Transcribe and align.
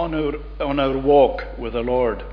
on 0.00 0.14
our, 0.14 0.32
on 0.66 0.80
our 0.80 0.96
walk 0.96 1.44
with 1.58 1.74
the 1.74 1.82
Lord. 1.82 2.24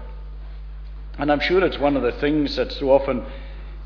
And 1.18 1.30
I'm 1.30 1.42
sure 1.42 1.66
it's 1.66 1.78
one 1.78 1.98
of 1.98 2.04
the 2.04 2.14
things 2.14 2.56
that 2.56 2.72
so 2.72 2.92
often 2.92 3.26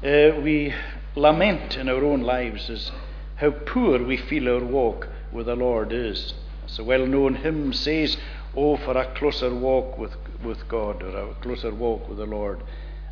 uh, 0.03 0.39
we 0.39 0.73
lament 1.15 1.77
in 1.77 1.89
our 1.89 2.03
own 2.03 2.21
lives 2.21 2.69
is 2.69 2.91
how 3.37 3.49
poor 3.49 4.03
we 4.03 4.17
feel 4.17 4.49
our 4.49 4.63
walk 4.63 5.07
with 5.31 5.47
the 5.47 5.55
Lord 5.55 5.91
is. 5.91 6.35
As 6.65 6.77
a 6.77 6.83
well 6.83 7.07
known 7.07 7.35
hymn 7.35 7.73
says, 7.73 8.17
Oh, 8.55 8.77
for 8.77 8.95
a 8.95 9.11
closer 9.15 9.53
walk 9.53 9.97
with, 9.97 10.15
with 10.43 10.67
God, 10.67 11.01
or 11.01 11.31
a 11.31 11.33
closer 11.35 11.73
walk 11.73 12.07
with 12.07 12.19
the 12.19 12.25
Lord. 12.25 12.61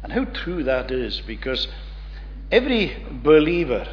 And 0.04 0.14
how 0.14 0.26
true 0.26 0.64
that 0.66 0.92
is, 0.92 1.22
because 1.26 1.68
every 2.52 2.96
believer, 3.24 3.88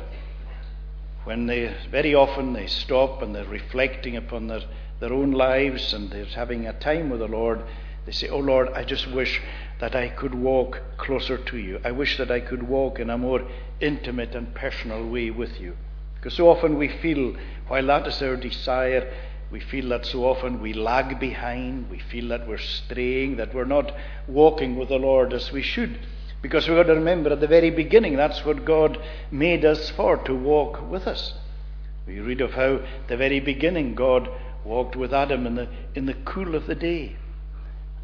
when 1.24 1.46
they 1.46 1.74
very 1.90 2.14
often 2.14 2.52
they 2.52 2.66
stop 2.66 3.22
and 3.22 3.34
they're 3.34 3.46
reflecting 3.46 4.16
upon 4.16 4.48
their, 4.48 4.62
their 5.00 5.12
own 5.12 5.32
lives 5.32 5.92
and 5.92 6.10
they're 6.10 6.24
having 6.24 6.66
a 6.66 6.72
time 6.72 7.10
with 7.10 7.20
the 7.20 7.28
Lord, 7.28 7.62
they 8.06 8.12
say, 8.12 8.28
Oh 8.28 8.38
Lord, 8.38 8.68
I 8.70 8.84
just 8.84 9.10
wish 9.10 9.42
that 9.80 9.94
I 9.94 10.08
could 10.08 10.34
walk 10.34 10.80
closer 10.96 11.36
to 11.36 11.56
you. 11.58 11.80
I 11.84 11.90
wish 11.90 12.16
that 12.18 12.30
I 12.30 12.40
could 12.40 12.62
walk 12.62 12.98
in 12.98 13.10
a 13.10 13.18
more 13.18 13.42
intimate 13.80 14.34
and 14.34 14.54
personal 14.54 15.06
way 15.06 15.30
with 15.30 15.60
you. 15.60 15.76
Because 16.14 16.34
so 16.34 16.48
often 16.48 16.78
we 16.78 16.88
feel, 16.88 17.36
while 17.68 17.86
that 17.86 18.06
is 18.06 18.22
our 18.22 18.36
desire, 18.36 19.12
we 19.50 19.60
feel 19.60 19.88
that 19.90 20.06
so 20.06 20.24
often 20.24 20.60
we 20.60 20.72
lag 20.72 21.20
behind, 21.20 21.90
we 21.90 21.98
feel 21.98 22.28
that 22.28 22.48
we're 22.48 22.58
straying, 22.58 23.36
that 23.36 23.54
we're 23.54 23.64
not 23.64 23.92
walking 24.26 24.76
with 24.76 24.88
the 24.88 24.98
Lord 24.98 25.32
as 25.32 25.52
we 25.52 25.62
should. 25.62 25.98
Because 26.42 26.68
we've 26.68 26.76
got 26.76 26.84
to 26.84 26.94
remember 26.94 27.30
at 27.30 27.40
the 27.40 27.46
very 27.46 27.70
beginning, 27.70 28.16
that's 28.16 28.44
what 28.44 28.64
God 28.64 28.98
made 29.30 29.64
us 29.64 29.90
for, 29.90 30.16
to 30.18 30.34
walk 30.34 30.88
with 30.90 31.06
us. 31.06 31.34
We 32.06 32.20
read 32.20 32.40
of 32.40 32.52
how, 32.52 32.80
the 33.08 33.16
very 33.16 33.40
beginning, 33.40 33.94
God 33.94 34.28
walked 34.66 34.96
with 34.96 35.14
Adam 35.14 35.46
in 35.46 35.54
the, 35.54 35.68
in 35.94 36.06
the 36.06 36.14
cool 36.14 36.54
of 36.54 36.66
the 36.66 36.74
day. 36.74 37.16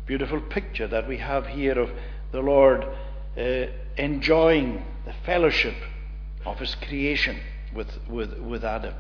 Beautiful 0.07 0.41
picture 0.41 0.87
that 0.87 1.09
we 1.09 1.19
have 1.19 1.47
here 1.49 1.79
of 1.79 1.91
the 2.31 2.41
Lord 2.41 2.87
uh, 3.37 3.67
enjoying 3.97 4.85
the 5.05 5.15
fellowship 5.25 5.75
of 6.45 6.59
His 6.59 6.75
creation 6.77 7.39
with, 7.75 7.89
with, 8.09 8.39
with 8.39 8.65
Adam. 8.65 8.95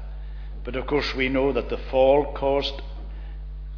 But 0.64 0.76
of 0.76 0.86
course, 0.86 1.14
we 1.14 1.28
know 1.28 1.52
that 1.52 1.68
the 1.68 1.76
fall 1.76 2.32
caused 2.32 2.82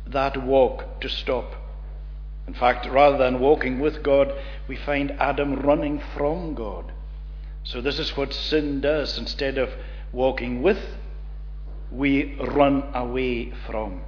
that 0.06 0.42
walk 0.42 1.00
to 1.00 1.08
stop. 1.08 1.54
In 2.46 2.54
fact, 2.54 2.86
rather 2.86 3.16
than 3.16 3.40
walking 3.40 3.80
with 3.80 4.02
God, 4.02 4.32
we 4.68 4.76
find 4.76 5.12
Adam 5.12 5.56
running 5.56 6.02
from 6.14 6.54
God. 6.54 6.92
So, 7.62 7.80
this 7.80 7.98
is 7.98 8.14
what 8.16 8.34
sin 8.34 8.82
does. 8.82 9.16
Instead 9.16 9.56
of 9.56 9.70
walking 10.12 10.60
with, 10.60 10.78
we 11.90 12.34
run 12.36 12.84
away 12.94 13.52
from. 13.66 14.02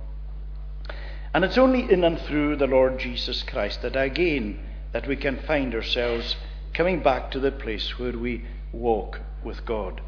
And 1.34 1.44
it's 1.44 1.58
only 1.58 1.90
in 1.90 2.04
and 2.04 2.18
through 2.20 2.56
the 2.56 2.66
Lord 2.66 2.98
Jesus 2.98 3.42
Christ 3.42 3.82
that 3.82 3.96
again 3.96 4.58
that 4.92 5.06
we 5.06 5.16
can 5.16 5.38
find 5.42 5.74
ourselves 5.74 6.36
coming 6.72 7.02
back 7.02 7.30
to 7.30 7.40
the 7.40 7.52
place 7.52 7.98
where 7.98 8.16
we 8.16 8.44
walk 8.72 9.20
with 9.44 9.64
God. 9.66 10.00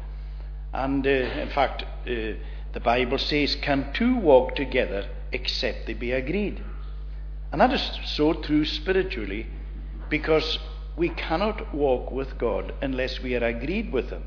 And 0.73 1.05
uh, 1.05 1.09
in 1.09 1.49
fact, 1.49 1.83
uh, 1.83 2.33
the 2.73 2.79
Bible 2.83 3.17
says, 3.17 3.55
Can 3.55 3.91
two 3.93 4.15
walk 4.17 4.55
together 4.55 5.07
except 5.31 5.87
they 5.87 5.93
be 5.93 6.11
agreed? 6.11 6.63
And 7.51 7.61
that 7.61 7.73
is 7.73 7.99
so 8.05 8.33
true 8.33 8.65
spiritually 8.65 9.47
because 10.09 10.59
we 10.95 11.09
cannot 11.09 11.73
walk 11.73 12.11
with 12.11 12.37
God 12.37 12.73
unless 12.81 13.21
we 13.21 13.35
are 13.35 13.45
agreed 13.45 13.91
with 13.91 14.09
Him. 14.09 14.23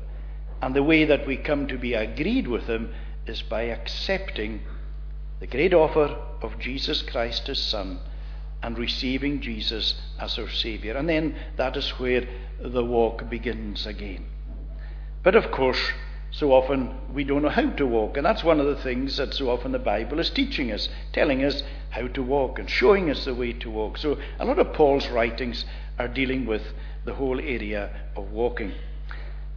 And 0.61 0.75
the 0.75 0.83
way 0.83 1.05
that 1.05 1.27
we 1.27 1.37
come 1.37 1.67
to 1.67 1.77
be 1.77 1.93
agreed 1.93 2.47
with 2.47 2.63
Him 2.63 2.93
is 3.27 3.41
by 3.41 3.63
accepting 3.63 4.61
the 5.39 5.47
great 5.47 5.73
offer 5.73 6.17
of 6.41 6.59
Jesus 6.59 7.01
Christ, 7.01 7.47
His 7.47 7.59
Son, 7.59 7.99
and 8.61 8.77
receiving 8.77 9.41
Jesus 9.41 9.95
as 10.19 10.39
our 10.39 10.49
Saviour. 10.49 10.95
And 10.95 11.09
then 11.09 11.35
that 11.57 11.75
is 11.75 11.89
where 11.99 12.27
the 12.59 12.83
walk 12.83 13.29
begins 13.29 13.85
again. 13.85 14.25
But 15.21 15.35
of 15.35 15.51
course, 15.51 15.91
so 16.31 16.51
often 16.51 16.95
we 17.13 17.23
don't 17.23 17.43
know 17.43 17.49
how 17.49 17.69
to 17.69 17.85
walk. 17.85 18.17
And 18.17 18.25
that's 18.25 18.43
one 18.43 18.59
of 18.59 18.65
the 18.65 18.81
things 18.81 19.17
that 19.17 19.33
so 19.33 19.49
often 19.49 19.71
the 19.71 19.79
Bible 19.79 20.19
is 20.19 20.29
teaching 20.29 20.71
us, 20.71 20.89
telling 21.11 21.43
us 21.43 21.61
how 21.91 22.07
to 22.07 22.23
walk 22.23 22.57
and 22.57 22.69
showing 22.69 23.09
us 23.09 23.25
the 23.25 23.35
way 23.35 23.53
to 23.53 23.69
walk. 23.69 23.97
So 23.97 24.17
a 24.39 24.45
lot 24.45 24.59
of 24.59 24.73
Paul's 24.73 25.07
writings 25.09 25.63
are 25.99 26.07
dealing 26.07 26.45
with 26.45 26.63
the 27.05 27.13
whole 27.13 27.39
area 27.39 27.89
of 28.15 28.31
walking. 28.31 28.73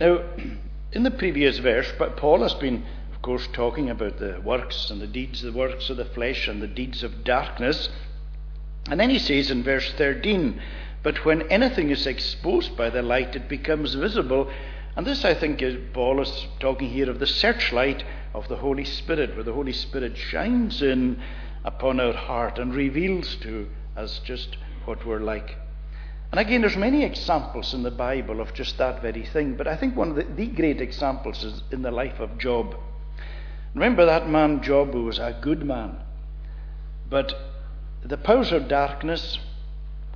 Now, 0.01 0.23
in 0.93 1.03
the 1.03 1.11
previous 1.11 1.59
verse, 1.59 1.91
but 1.99 2.17
Paul 2.17 2.43
has 2.43 2.55
been, 2.55 2.85
course, 3.27 3.49
talking 3.53 3.91
about 3.91 4.19
the 4.19 4.41
works 4.43 4.91
and 4.91 5.01
the 5.01 5.07
deeds, 5.07 5.43
the 5.43 5.53
works 5.53 5.91
of 5.91 5.99
the 5.99 6.05
flesh 6.07 6.49
and 6.49 6.63
the 6.63 6.67
deeds 6.67 7.03
of 7.03 7.25
darkness. 7.25 7.91
And 8.89 8.99
then 8.99 9.11
he 9.11 9.19
says 9.19 9.51
in 9.51 9.63
verse 9.63 9.93
13, 9.93 10.61
But 11.03 11.25
when 11.25 11.43
anything 11.51 11.91
is 11.91 12.07
exposed 12.07 12.77
by 12.77 12.89
the 12.89 13.03
light, 13.03 13.37
it 13.37 13.49
becomes 13.49 13.95
visible 13.95 14.51
and 14.97 15.07
this, 15.07 15.27
I 15.27 15.35
think, 15.35 15.61
is 15.61 15.77
Paul 15.93 16.23
is 16.23 16.47
talking 16.59 16.89
here 16.89 17.11
of 17.11 17.19
the 17.19 17.27
searchlight 17.27 18.03
of 18.33 18.49
the 18.49 18.57
Holy 18.57 18.87
Spirit, 18.87 19.35
where 19.35 19.45
the 19.45 19.53
Holy 19.53 19.75
Spirit 19.75 20.17
shines 20.17 20.81
in 20.81 21.21
upon 21.67 22.01
our 22.01 22.15
heart 22.15 22.59
and 22.59 22.75
reveals 22.75 23.37
to 23.37 23.69
us 23.95 24.21
just 24.25 24.57
what 24.87 25.05
we're 25.05 25.21
like. 25.21 25.55
And 26.33 26.41
again, 26.41 26.63
there's 26.63 26.79
many 26.79 27.05
examples 27.05 27.75
in 27.75 27.83
the 27.83 27.91
Bible 27.91 28.41
of 28.41 28.55
just 28.55 28.79
that 28.79 29.03
very 29.03 29.27
thing, 29.27 29.55
but 29.55 29.69
I 29.69 29.77
think 29.77 29.95
one 29.95 30.11
of 30.11 30.17
the, 30.17 30.25
the 30.25 30.47
great 30.47 30.81
examples 30.81 31.45
is 31.45 31.63
in 31.71 31.83
the 31.83 31.91
life 31.91 32.19
of 32.19 32.39
Job. 32.39 32.75
Remember 33.77 34.07
that 34.07 34.27
man 34.27 34.63
Job, 34.63 34.95
who 34.95 35.05
was 35.05 35.19
a 35.19 35.37
good 35.39 35.63
man, 35.63 35.99
but 37.11 37.35
the 38.03 38.17
powers 38.17 38.51
of 38.51 38.69
darkness 38.69 39.39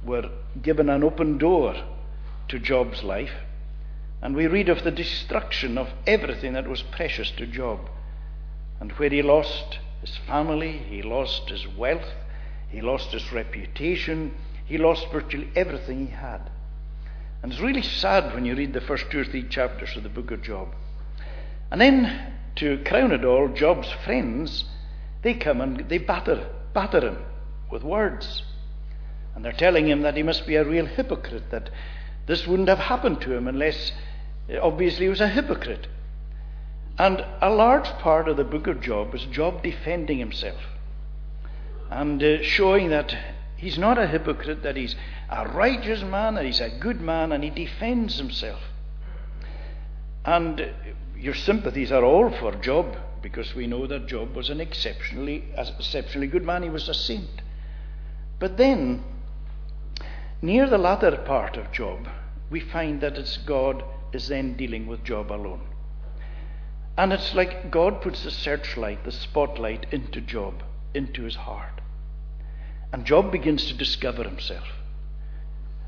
were 0.02 0.30
given 0.62 0.88
an 0.88 1.04
open 1.04 1.36
door 1.36 1.74
to 2.48 2.58
Job's 2.58 3.02
life. 3.02 3.34
And 4.22 4.34
we 4.34 4.46
read 4.46 4.70
of 4.70 4.82
the 4.82 4.90
destruction 4.90 5.76
of 5.76 5.90
everything 6.06 6.54
that 6.54 6.66
was 6.66 6.80
precious 6.80 7.30
to 7.32 7.46
Job. 7.46 7.80
And 8.80 8.92
where 8.92 9.10
he 9.10 9.20
lost 9.20 9.78
his 10.00 10.16
family, 10.26 10.78
he 10.88 11.02
lost 11.02 11.50
his 11.50 11.68
wealth, 11.68 12.14
he 12.70 12.80
lost 12.80 13.12
his 13.12 13.30
reputation, 13.30 14.34
he 14.64 14.78
lost 14.78 15.06
virtually 15.12 15.50
everything 15.54 16.06
he 16.06 16.12
had. 16.14 16.48
And 17.42 17.52
it's 17.52 17.60
really 17.60 17.82
sad 17.82 18.32
when 18.32 18.46
you 18.46 18.54
read 18.54 18.72
the 18.72 18.80
first 18.80 19.10
two 19.10 19.20
or 19.20 19.24
three 19.24 19.46
chapters 19.46 19.94
of 19.98 20.02
the 20.02 20.08
book 20.08 20.30
of 20.30 20.40
Job. 20.40 20.68
And 21.70 21.78
then, 21.78 22.39
to 22.60 22.78
crown 22.84 23.12
it 23.12 23.24
all, 23.24 23.48
Job's 23.48 23.90
friends, 24.04 24.64
they 25.22 25.34
come 25.34 25.60
and 25.60 25.88
they 25.88 25.98
batter, 25.98 26.48
batter 26.72 27.00
him 27.00 27.18
with 27.70 27.82
words. 27.82 28.42
And 29.34 29.44
they're 29.44 29.52
telling 29.52 29.86
him 29.86 30.02
that 30.02 30.16
he 30.16 30.22
must 30.22 30.46
be 30.46 30.56
a 30.56 30.64
real 30.64 30.86
hypocrite, 30.86 31.50
that 31.50 31.70
this 32.26 32.46
wouldn't 32.46 32.68
have 32.68 32.78
happened 32.78 33.20
to 33.22 33.32
him 33.34 33.48
unless 33.48 33.92
Obviously, 34.58 35.06
he 35.06 35.08
was 35.08 35.20
a 35.20 35.28
hypocrite. 35.28 35.86
And 36.98 37.24
a 37.40 37.50
large 37.50 37.88
part 38.00 38.28
of 38.28 38.36
the 38.36 38.44
book 38.44 38.66
of 38.66 38.80
Job 38.80 39.14
is 39.14 39.24
Job 39.26 39.62
defending 39.62 40.18
himself 40.18 40.60
and 41.88 42.22
uh, 42.22 42.42
showing 42.42 42.90
that 42.90 43.16
he's 43.56 43.78
not 43.78 43.98
a 43.98 44.06
hypocrite, 44.06 44.62
that 44.62 44.76
he's 44.76 44.96
a 45.28 45.48
righteous 45.48 46.02
man, 46.02 46.34
that 46.34 46.44
he's 46.44 46.60
a 46.60 46.68
good 46.68 47.00
man, 47.00 47.32
and 47.32 47.42
he 47.42 47.50
defends 47.50 48.18
himself. 48.18 48.60
And 50.24 50.72
your 51.20 51.34
sympathies 51.34 51.92
are 51.92 52.04
all 52.04 52.30
for 52.30 52.52
Job 52.52 52.96
because 53.20 53.54
we 53.54 53.66
know 53.66 53.86
that 53.86 54.06
Job 54.06 54.34
was 54.34 54.48
an 54.48 54.58
exceptionally, 54.60 55.44
exceptionally 55.54 56.26
good 56.26 56.44
man. 56.44 56.62
He 56.62 56.70
was 56.70 56.88
a 56.88 56.94
saint. 56.94 57.42
But 58.38 58.56
then, 58.56 59.04
near 60.40 60.66
the 60.66 60.78
latter 60.78 61.14
part 61.18 61.58
of 61.58 61.72
Job, 61.72 62.08
we 62.48 62.60
find 62.60 63.02
that 63.02 63.18
it's 63.18 63.36
God 63.36 63.84
is 64.14 64.28
then 64.28 64.56
dealing 64.56 64.86
with 64.86 65.04
Job 65.04 65.30
alone. 65.30 65.60
And 66.96 67.12
it's 67.12 67.34
like 67.34 67.70
God 67.70 68.00
puts 68.00 68.24
the 68.24 68.30
searchlight, 68.30 69.04
the 69.04 69.12
spotlight 69.12 69.92
into 69.92 70.22
Job, 70.22 70.62
into 70.94 71.24
his 71.24 71.36
heart. 71.36 71.82
And 72.94 73.04
Job 73.04 73.30
begins 73.30 73.66
to 73.66 73.74
discover 73.74 74.24
himself. 74.24 74.66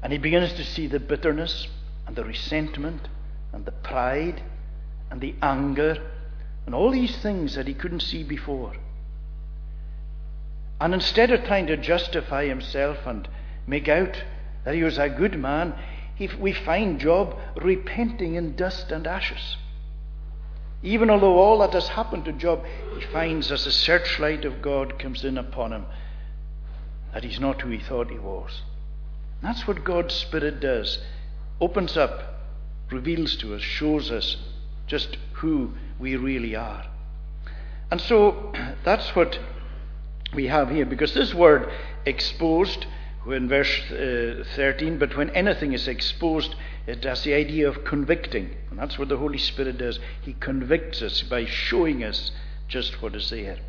And 0.03 0.13
he 0.13 0.19
begins 0.19 0.53
to 0.53 0.65
see 0.65 0.87
the 0.87 1.01
bitterness 1.01 1.69
and 2.07 2.17
the 2.17 2.25
resentment 2.25 3.09
and 3.53 3.65
the 3.65 3.73
pride 3.73 4.43
and 5.13 5.21
the 5.21 5.35
anger 5.43 6.03
and 6.65 6.75
all 6.75 6.91
these 6.91 7.19
things 7.19 7.55
that 7.55 7.69
he 7.69 7.75
couldn't 7.75 8.01
see 8.01 8.25
before. 8.25 8.73
And 10.81 10.95
instead 10.95 11.31
of 11.31 11.45
trying 11.45 11.67
to 11.67 11.77
justify 11.77 12.47
himself 12.47 12.97
and 13.05 13.29
make 13.67 13.89
out 13.89 14.25
that 14.65 14.75
he 14.75 14.83
was 14.83 14.97
a 14.97 15.11
good 15.11 15.39
man, 15.39 15.75
he, 16.15 16.31
we 16.41 16.55
find 16.55 16.99
Job 16.99 17.37
repenting 17.57 18.37
in 18.37 18.57
dust 18.57 18.91
and 18.91 19.07
ashes. 19.07 19.59
Even 20.83 21.11
although 21.11 21.37
all 21.37 21.59
that 21.59 21.75
has 21.75 21.89
happened 21.89 22.25
to 22.25 22.33
Job, 22.33 22.65
he 22.95 23.05
finds 23.13 23.53
as 23.53 23.67
the 23.67 23.71
searchlight 23.71 24.47
of 24.47 24.63
God 24.63 24.99
comes 24.99 25.25
in 25.25 25.37
upon 25.37 25.73
him 25.73 25.85
that 27.13 27.23
he's 27.23 27.39
not 27.39 27.61
who 27.61 27.69
he 27.69 27.79
thought 27.79 28.11
he 28.11 28.19
was. 28.19 28.63
That's 29.43 29.69
what 29.69 29.85
God's 29.85 30.15
Spirit 30.15 30.61
does. 30.61 30.99
Opens 31.61 31.99
up, 31.99 32.41
reveals 32.91 33.37
to 33.37 33.55
us, 33.55 33.61
shows 33.61 34.11
us 34.11 34.39
just 34.93 35.17
who 35.33 35.71
we 35.99 36.17
really 36.17 36.55
are. 36.55 36.85
And 37.91 37.99
so 37.99 38.53
that's 38.85 39.17
what 39.17 39.39
we 40.35 40.49
have 40.49 40.69
here. 40.69 40.85
Because 40.85 41.15
this 41.15 41.33
word 41.33 41.73
exposed, 42.05 42.85
in 43.27 43.49
verse 43.49 43.91
uh, 43.91 44.45
13, 44.55 44.99
but 44.99 45.17
when 45.17 45.31
anything 45.31 45.73
is 45.73 45.89
exposed, 45.89 46.55
it 46.87 47.03
has 47.05 47.23
the 47.23 47.33
idea 47.33 47.67
of 47.67 47.85
convicting. 47.85 48.55
And 48.69 48.79
that's 48.79 48.99
what 48.99 49.09
the 49.09 49.17
Holy 49.17 49.39
Spirit 49.39 49.79
does. 49.79 49.99
He 50.21 50.35
convicts 50.35 51.01
us 51.01 51.23
by 51.23 51.47
showing 51.47 52.05
us 52.05 52.31
just 52.69 53.01
what 53.01 53.17
is 53.17 53.31
there. 53.31 53.61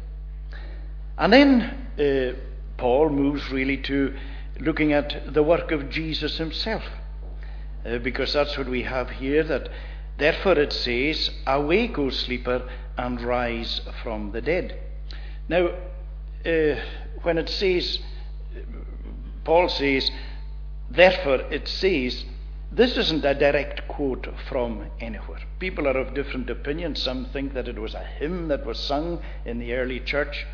And 1.17 1.31
then 1.31 1.87
uh, 1.97 2.37
Paul 2.75 3.11
moves 3.11 3.49
really 3.49 3.77
to 3.77 4.13
looking 4.59 4.91
at 4.91 5.33
the 5.33 5.43
work 5.43 5.71
of 5.71 5.89
Jesus 5.89 6.37
himself. 6.37 6.83
Uh, 7.85 7.97
because 7.99 8.33
that's 8.33 8.57
what 8.57 8.67
we 8.67 8.83
have 8.83 9.09
here 9.09 9.43
that 9.43 9.69
therefore 10.17 10.59
it 10.59 10.73
says, 10.73 11.29
Awake, 11.47 11.97
O 11.97 12.09
sleeper, 12.09 12.67
and 12.97 13.21
rise 13.21 13.81
from 14.01 14.31
the 14.31 14.41
dead. 14.41 14.79
Now, 15.49 15.69
uh, 16.45 16.75
when 17.23 17.37
it 17.37 17.49
says, 17.49 17.99
Paul 19.43 19.69
says, 19.69 20.09
therefore 20.89 21.41
it 21.51 21.67
says, 21.67 22.25
this 22.71 22.97
isn't 22.97 23.23
a 23.23 23.35
direct 23.35 23.87
quote 23.87 24.27
from 24.49 24.87
anywhere. 24.99 25.41
People 25.59 25.87
are 25.87 25.97
of 25.97 26.15
different 26.15 26.49
opinions. 26.49 27.01
Some 27.01 27.25
think 27.25 27.53
that 27.53 27.67
it 27.67 27.77
was 27.77 27.93
a 27.93 28.03
hymn 28.03 28.47
that 28.47 28.65
was 28.65 28.79
sung 28.79 29.21
in 29.45 29.59
the 29.59 29.73
early 29.73 29.99
church, 29.99 30.45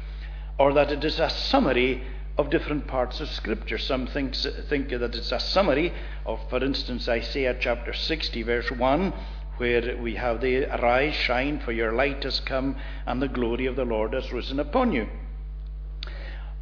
or 0.57 0.73
that 0.73 0.91
it 0.91 1.03
is 1.05 1.19
a 1.21 1.29
summary 1.29 2.03
of 2.37 2.49
different 2.49 2.87
parts 2.87 3.21
of 3.21 3.29
Scripture. 3.29 3.77
Some 3.77 4.05
think, 4.07 4.35
think 4.35 4.89
that 4.89 5.15
it's 5.15 5.31
a 5.31 5.39
summary 5.39 5.93
of, 6.25 6.41
for 6.49 6.61
instance, 6.61 7.07
Isaiah 7.07 7.55
chapter 7.57 7.93
60, 7.93 8.43
verse 8.43 8.69
1, 8.69 9.13
where 9.59 9.97
we 9.97 10.15
have 10.15 10.41
the 10.41 10.65
arise, 10.65 11.13
shine, 11.13 11.59
for 11.59 11.71
your 11.71 11.91
light 11.91 12.23
has 12.23 12.39
come, 12.39 12.75
and 13.05 13.21
the 13.21 13.27
glory 13.27 13.65
of 13.65 13.75
the 13.75 13.85
Lord 13.85 14.13
has 14.13 14.31
risen 14.31 14.59
upon 14.59 14.93
you. 14.93 15.07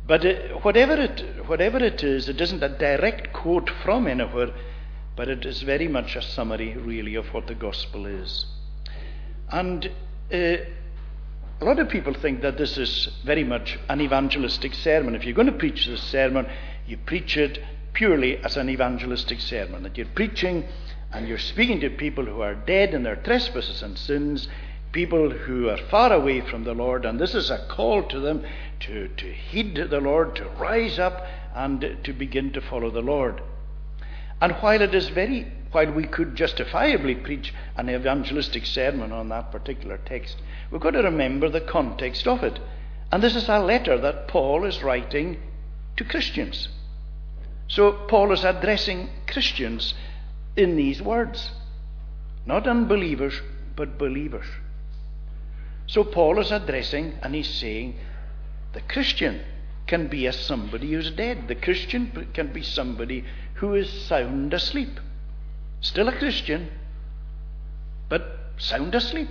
But 0.08 0.24
whatever, 0.64 0.94
it, 0.94 1.48
whatever 1.48 1.78
it 1.78 2.04
is, 2.04 2.30
it 2.30 2.42
isn't 2.42 2.64
a 2.64 2.70
direct 2.70 3.34
quote 3.34 3.70
from 3.84 4.08
anywhere, 4.08 4.52
but 5.16 5.28
it 5.28 5.46
is 5.46 5.62
very 5.62 5.88
much 5.88 6.16
a 6.16 6.22
summary, 6.22 6.76
really, 6.76 7.16
of 7.16 7.34
what 7.34 7.48
the 7.48 7.56
gospel 7.56 8.06
is. 8.06 8.46
And 9.52 9.92
uh, 10.34 10.58
a 11.60 11.66
lot 11.66 11.80
of 11.80 11.90
people 11.90 12.14
think 12.14 12.42
that 12.42 12.58
this 12.58 12.78
is 12.78 13.10
very 13.26 13.44
much 13.44 13.78
an 13.90 14.00
evangelistic 14.00 14.74
sermon. 14.74 15.16
If 15.16 15.24
you're 15.24 15.34
going 15.34 15.48
to 15.48 15.54
preach 15.54 15.88
this 15.88 16.04
sermon, 16.04 16.48
you 16.86 16.98
preach 16.98 17.36
it 17.36 17.60
purely 17.94 18.38
as 18.38 18.58
an 18.58 18.70
evangelistic 18.70 19.42
sermon. 19.42 19.84
That 19.84 19.98
you're 19.98 20.08
preaching 20.14 20.66
and 21.12 21.28
you're 21.28 21.38
speaking 21.38 21.80
to 21.80 21.90
people 21.90 22.26
who 22.26 22.42
are 22.42 22.56
dead 22.56 22.94
in 22.94 23.04
their 23.04 23.16
trespasses 23.16 23.82
and 23.82 23.98
sins, 23.98 24.48
people 24.92 25.30
who 25.30 25.70
are 25.70 25.78
far 25.78 26.12
away 26.12 26.42
from 26.42 26.64
the 26.64 26.74
Lord, 26.74 27.06
and 27.06 27.20
this 27.20 27.34
is 27.34 27.50
a 27.50 27.66
call 27.70 28.04
to 28.04 28.20
them 28.20 28.46
to, 28.82 29.08
to 29.08 29.32
heed 29.32 29.76
the 29.76 30.02
Lord, 30.02 30.36
to 30.36 30.46
rise 30.60 31.00
up 31.00 31.26
and 31.56 31.98
to 32.04 32.14
begin 32.14 32.52
to 32.54 32.62
follow 32.62 32.92
the 32.92 33.02
Lord. 33.02 33.42
And 34.42 34.54
while 34.54 34.82
it 34.82 34.94
is 34.94 35.10
very, 35.10 35.52
while 35.72 35.92
we 35.92 36.04
could 36.04 36.36
justifiably 36.36 37.16
preach 37.16 37.54
an 37.76 37.90
evangelistic 37.90 38.66
sermon 38.66 39.12
on 39.12 39.30
that 39.30 39.52
particular 39.52 39.98
text, 39.98 40.38
we've 40.72 40.82
got 40.82 40.92
to 40.92 41.02
remember 41.02 41.50
the 41.50 41.62
context 41.62 42.28
of 42.28 42.44
it. 42.44 42.60
And 43.12 43.24
this 43.24 43.36
is 43.36 43.50
a 43.50 43.60
letter 43.60 43.98
that 43.98 44.28
Paul 44.28 44.66
is 44.66 44.84
writing 44.84 45.38
to 45.96 46.04
Christians. 46.04 46.68
So 47.68 47.92
Paul 47.92 48.32
is 48.32 48.44
addressing 48.44 49.10
Christians 49.26 49.94
in 50.58 50.76
these 50.76 51.02
words. 51.02 51.52
Not 52.46 52.68
unbelievers, 52.68 53.42
but 53.76 53.98
believers. 53.98 54.48
So 55.86 56.04
Paul 56.04 56.40
is 56.40 56.52
addressing 56.52 57.14
and 57.22 57.34
he's 57.34 57.50
saying 57.50 57.96
the 58.74 58.82
Christian 58.82 59.42
can 59.86 60.08
be 60.08 60.26
a 60.26 60.34
somebody 60.34 60.92
who's 60.92 61.12
dead. 61.12 61.48
The 61.48 61.56
Christian 61.56 62.28
can 62.34 62.52
be 62.52 62.62
somebody 62.62 63.24
who 63.56 63.74
is 63.76 63.90
sound 63.90 64.54
asleep. 64.54 65.00
Still 65.80 66.10
a 66.10 66.18
Christian, 66.18 66.70
but 68.10 68.24
sound 68.58 68.96
asleep. 68.96 69.30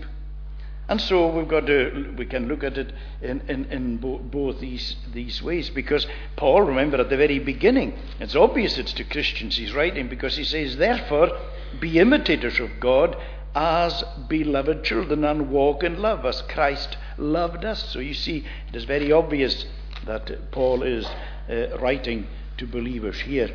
And 0.88 1.00
so 1.00 1.28
we've 1.28 1.48
got 1.48 1.66
to, 1.66 2.14
we 2.16 2.26
can 2.26 2.46
look 2.46 2.62
at 2.62 2.78
it 2.78 2.92
in, 3.20 3.40
in, 3.48 3.64
in 3.66 3.96
bo- 3.96 4.18
both 4.18 4.60
these, 4.60 4.94
these 5.12 5.42
ways 5.42 5.68
because 5.68 6.06
Paul, 6.36 6.62
remember 6.62 6.98
at 6.98 7.10
the 7.10 7.16
very 7.16 7.40
beginning, 7.40 7.98
it's 8.20 8.36
obvious 8.36 8.78
it's 8.78 8.92
to 8.94 9.04
Christians 9.04 9.56
he's 9.56 9.74
writing 9.74 10.08
because 10.08 10.36
he 10.36 10.44
says, 10.44 10.76
Therefore, 10.76 11.30
be 11.80 11.98
imitators 11.98 12.60
of 12.60 12.78
God 12.78 13.16
as 13.56 14.04
beloved 14.28 14.84
children 14.84 15.24
and 15.24 15.50
walk 15.50 15.82
in 15.82 16.00
love 16.00 16.24
as 16.24 16.42
Christ 16.42 16.96
loved 17.18 17.64
us. 17.64 17.82
So 17.90 17.98
you 17.98 18.14
see, 18.14 18.44
it 18.68 18.76
is 18.76 18.84
very 18.84 19.10
obvious 19.10 19.66
that 20.04 20.52
Paul 20.52 20.84
is 20.84 21.04
uh, 21.50 21.78
writing 21.78 22.28
to 22.58 22.66
believers 22.66 23.18
here. 23.20 23.50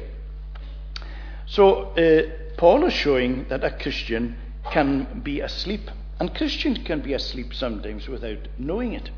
So 1.45 1.92
uh, 1.92 2.57
Paul 2.57 2.86
is 2.86 2.94
showing 2.94 3.48
that 3.48 3.63
a 3.63 3.72
Christian 3.72 4.38
can 4.72 5.22
be 5.24 5.39
asleep 5.39 5.89
and 6.21 6.35
Christians 6.35 6.77
can 6.85 7.01
be 7.01 7.13
asleep 7.13 7.51
sometimes 7.51 8.07
without 8.07 8.47
knowing 8.59 8.94
it. 8.94 9.09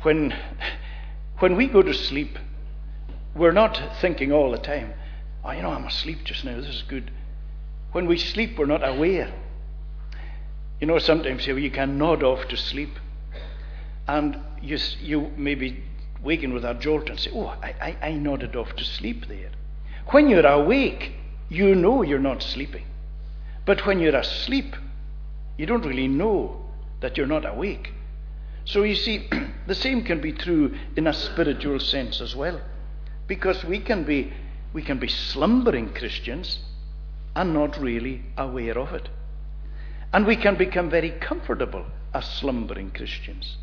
When, 0.00 0.34
when 1.40 1.54
we 1.54 1.66
go 1.66 1.82
to 1.82 1.92
sleep, 1.92 2.38
we're 3.34 3.52
not 3.52 3.78
thinking 4.00 4.32
all 4.32 4.52
the 4.52 4.56
time, 4.56 4.94
oh, 5.44 5.50
you 5.50 5.60
know, 5.60 5.68
I'm 5.68 5.84
asleep 5.84 6.24
just 6.24 6.46
now, 6.46 6.56
this 6.56 6.76
is 6.76 6.82
good. 6.88 7.10
When 7.92 8.06
we 8.06 8.16
sleep, 8.16 8.58
we're 8.58 8.64
not 8.64 8.88
aware. 8.88 9.34
You 10.80 10.86
know, 10.86 10.98
sometimes 10.98 11.46
you 11.46 11.70
can 11.70 11.98
nod 11.98 12.22
off 12.22 12.48
to 12.48 12.56
sleep, 12.56 12.98
and 14.08 14.38
you, 14.62 14.78
you 14.98 15.30
maybe 15.36 15.84
waken 16.22 16.54
with 16.54 16.64
a 16.64 16.72
jolt 16.72 17.10
and 17.10 17.20
say, 17.20 17.30
Oh, 17.34 17.48
I, 17.48 17.74
I, 17.82 18.06
I 18.08 18.12
nodded 18.12 18.56
off 18.56 18.74
to 18.76 18.84
sleep 18.86 19.28
there. 19.28 19.50
When 20.06 20.30
you're 20.30 20.46
awake, 20.46 21.12
you 21.50 21.74
know 21.74 22.00
you're 22.00 22.18
not 22.18 22.42
sleeping. 22.42 22.86
But 23.66 23.84
when 23.84 24.00
you're 24.00 24.16
asleep, 24.16 24.74
you 25.60 25.66
don't 25.66 25.84
really 25.84 26.08
know 26.08 26.56
that 27.00 27.18
you're 27.18 27.26
not 27.26 27.44
awake. 27.44 27.92
So 28.64 28.82
you 28.82 28.94
see, 28.94 29.28
the 29.66 29.74
same 29.74 30.04
can 30.04 30.18
be 30.18 30.32
true 30.32 30.74
in 30.96 31.06
a 31.06 31.12
spiritual 31.12 31.80
sense 31.80 32.22
as 32.22 32.34
well. 32.34 32.62
Because 33.26 33.62
we 33.62 33.78
can 33.78 34.04
be, 34.04 34.32
we 34.72 34.80
can 34.80 34.98
be 34.98 35.08
slumbering 35.08 35.92
Christians 35.92 36.60
and 37.36 37.52
not 37.52 37.78
really 37.78 38.22
aware 38.38 38.78
of 38.78 38.94
it. 38.94 39.10
And 40.14 40.26
we 40.26 40.34
can 40.34 40.56
become 40.56 40.88
very 40.88 41.10
comfortable 41.10 41.84
as 42.14 42.24
slumbering 42.24 42.92
Christians. 42.92 43.58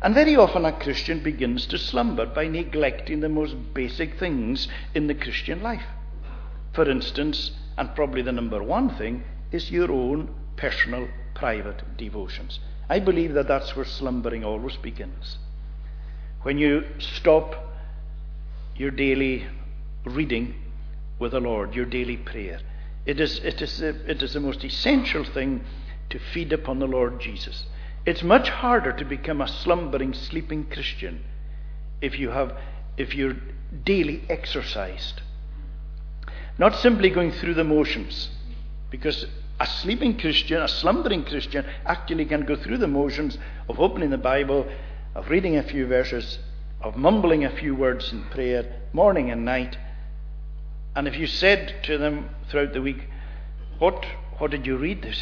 And 0.00 0.14
very 0.14 0.36
often 0.36 0.64
a 0.64 0.72
Christian 0.72 1.22
begins 1.22 1.66
to 1.66 1.76
slumber 1.76 2.24
by 2.24 2.48
neglecting 2.48 3.20
the 3.20 3.28
most 3.28 3.56
basic 3.74 4.18
things 4.18 4.68
in 4.94 5.06
the 5.06 5.14
Christian 5.14 5.62
life. 5.62 5.84
For 6.72 6.88
instance, 6.88 7.50
and 7.76 7.94
probably 7.94 8.22
the 8.22 8.32
number 8.32 8.62
one 8.62 8.88
thing, 8.96 9.22
is 9.52 9.70
your 9.70 9.92
own 9.92 10.34
personal 10.56 11.06
private 11.36 11.96
devotions. 11.96 12.58
I 12.88 12.98
believe 12.98 13.34
that 13.34 13.48
that's 13.48 13.76
where 13.76 13.84
slumbering 13.84 14.44
always 14.44 14.76
begins. 14.76 15.38
When 16.42 16.58
you 16.58 16.84
stop 16.98 17.54
your 18.76 18.90
daily 18.90 19.46
reading 20.04 20.54
with 21.18 21.32
the 21.32 21.40
Lord, 21.40 21.74
your 21.74 21.86
daily 21.86 22.16
prayer, 22.16 22.60
it 23.04 23.20
is, 23.20 23.38
it 23.40 23.60
is, 23.62 23.80
it 23.80 24.22
is 24.22 24.32
the 24.32 24.40
most 24.40 24.64
essential 24.64 25.24
thing 25.24 25.64
to 26.10 26.18
feed 26.18 26.52
upon 26.52 26.78
the 26.78 26.86
Lord 26.86 27.20
Jesus. 27.20 27.66
It's 28.04 28.22
much 28.22 28.48
harder 28.48 28.92
to 28.92 29.04
become 29.04 29.40
a 29.40 29.48
slumbering, 29.48 30.14
sleeping 30.14 30.66
Christian 30.70 31.24
if 32.00 32.18
you 32.18 32.30
have 32.30 32.56
if 32.96 33.14
you're 33.14 33.36
daily 33.84 34.22
exercised. 34.28 35.20
Not 36.58 36.76
simply 36.76 37.10
going 37.10 37.32
through 37.32 37.54
the 37.54 37.64
motions, 37.64 38.30
because 38.90 39.26
a 39.58 39.66
sleeping 39.66 40.18
Christian, 40.18 40.60
a 40.60 40.68
slumbering 40.68 41.24
Christian, 41.24 41.64
actually 41.84 42.26
can 42.26 42.42
go 42.42 42.56
through 42.56 42.78
the 42.78 42.86
motions 42.86 43.38
of 43.68 43.80
opening 43.80 44.10
the 44.10 44.18
Bible, 44.18 44.66
of 45.14 45.30
reading 45.30 45.56
a 45.56 45.62
few 45.62 45.86
verses, 45.86 46.38
of 46.82 46.96
mumbling 46.96 47.44
a 47.44 47.56
few 47.56 47.74
words 47.74 48.12
in 48.12 48.24
prayer, 48.24 48.82
morning 48.92 49.30
and 49.30 49.44
night. 49.44 49.76
And 50.94 51.08
if 51.08 51.16
you 51.16 51.26
said 51.26 51.82
to 51.84 51.98
them 51.98 52.30
throughout 52.48 52.72
the 52.72 52.82
week, 52.82 53.08
What, 53.78 54.04
what 54.38 54.50
did 54.50 54.66
you 54.66 54.76
read? 54.76 55.02
They 55.02 55.14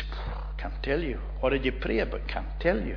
Can't 0.59 0.83
tell 0.83 1.01
you. 1.01 1.19
What 1.41 1.51
did 1.51 1.65
you 1.65 1.73
pray 1.73 1.99
about? 1.99 2.27
Can't 2.27 2.49
tell 2.59 2.81
you. 2.81 2.97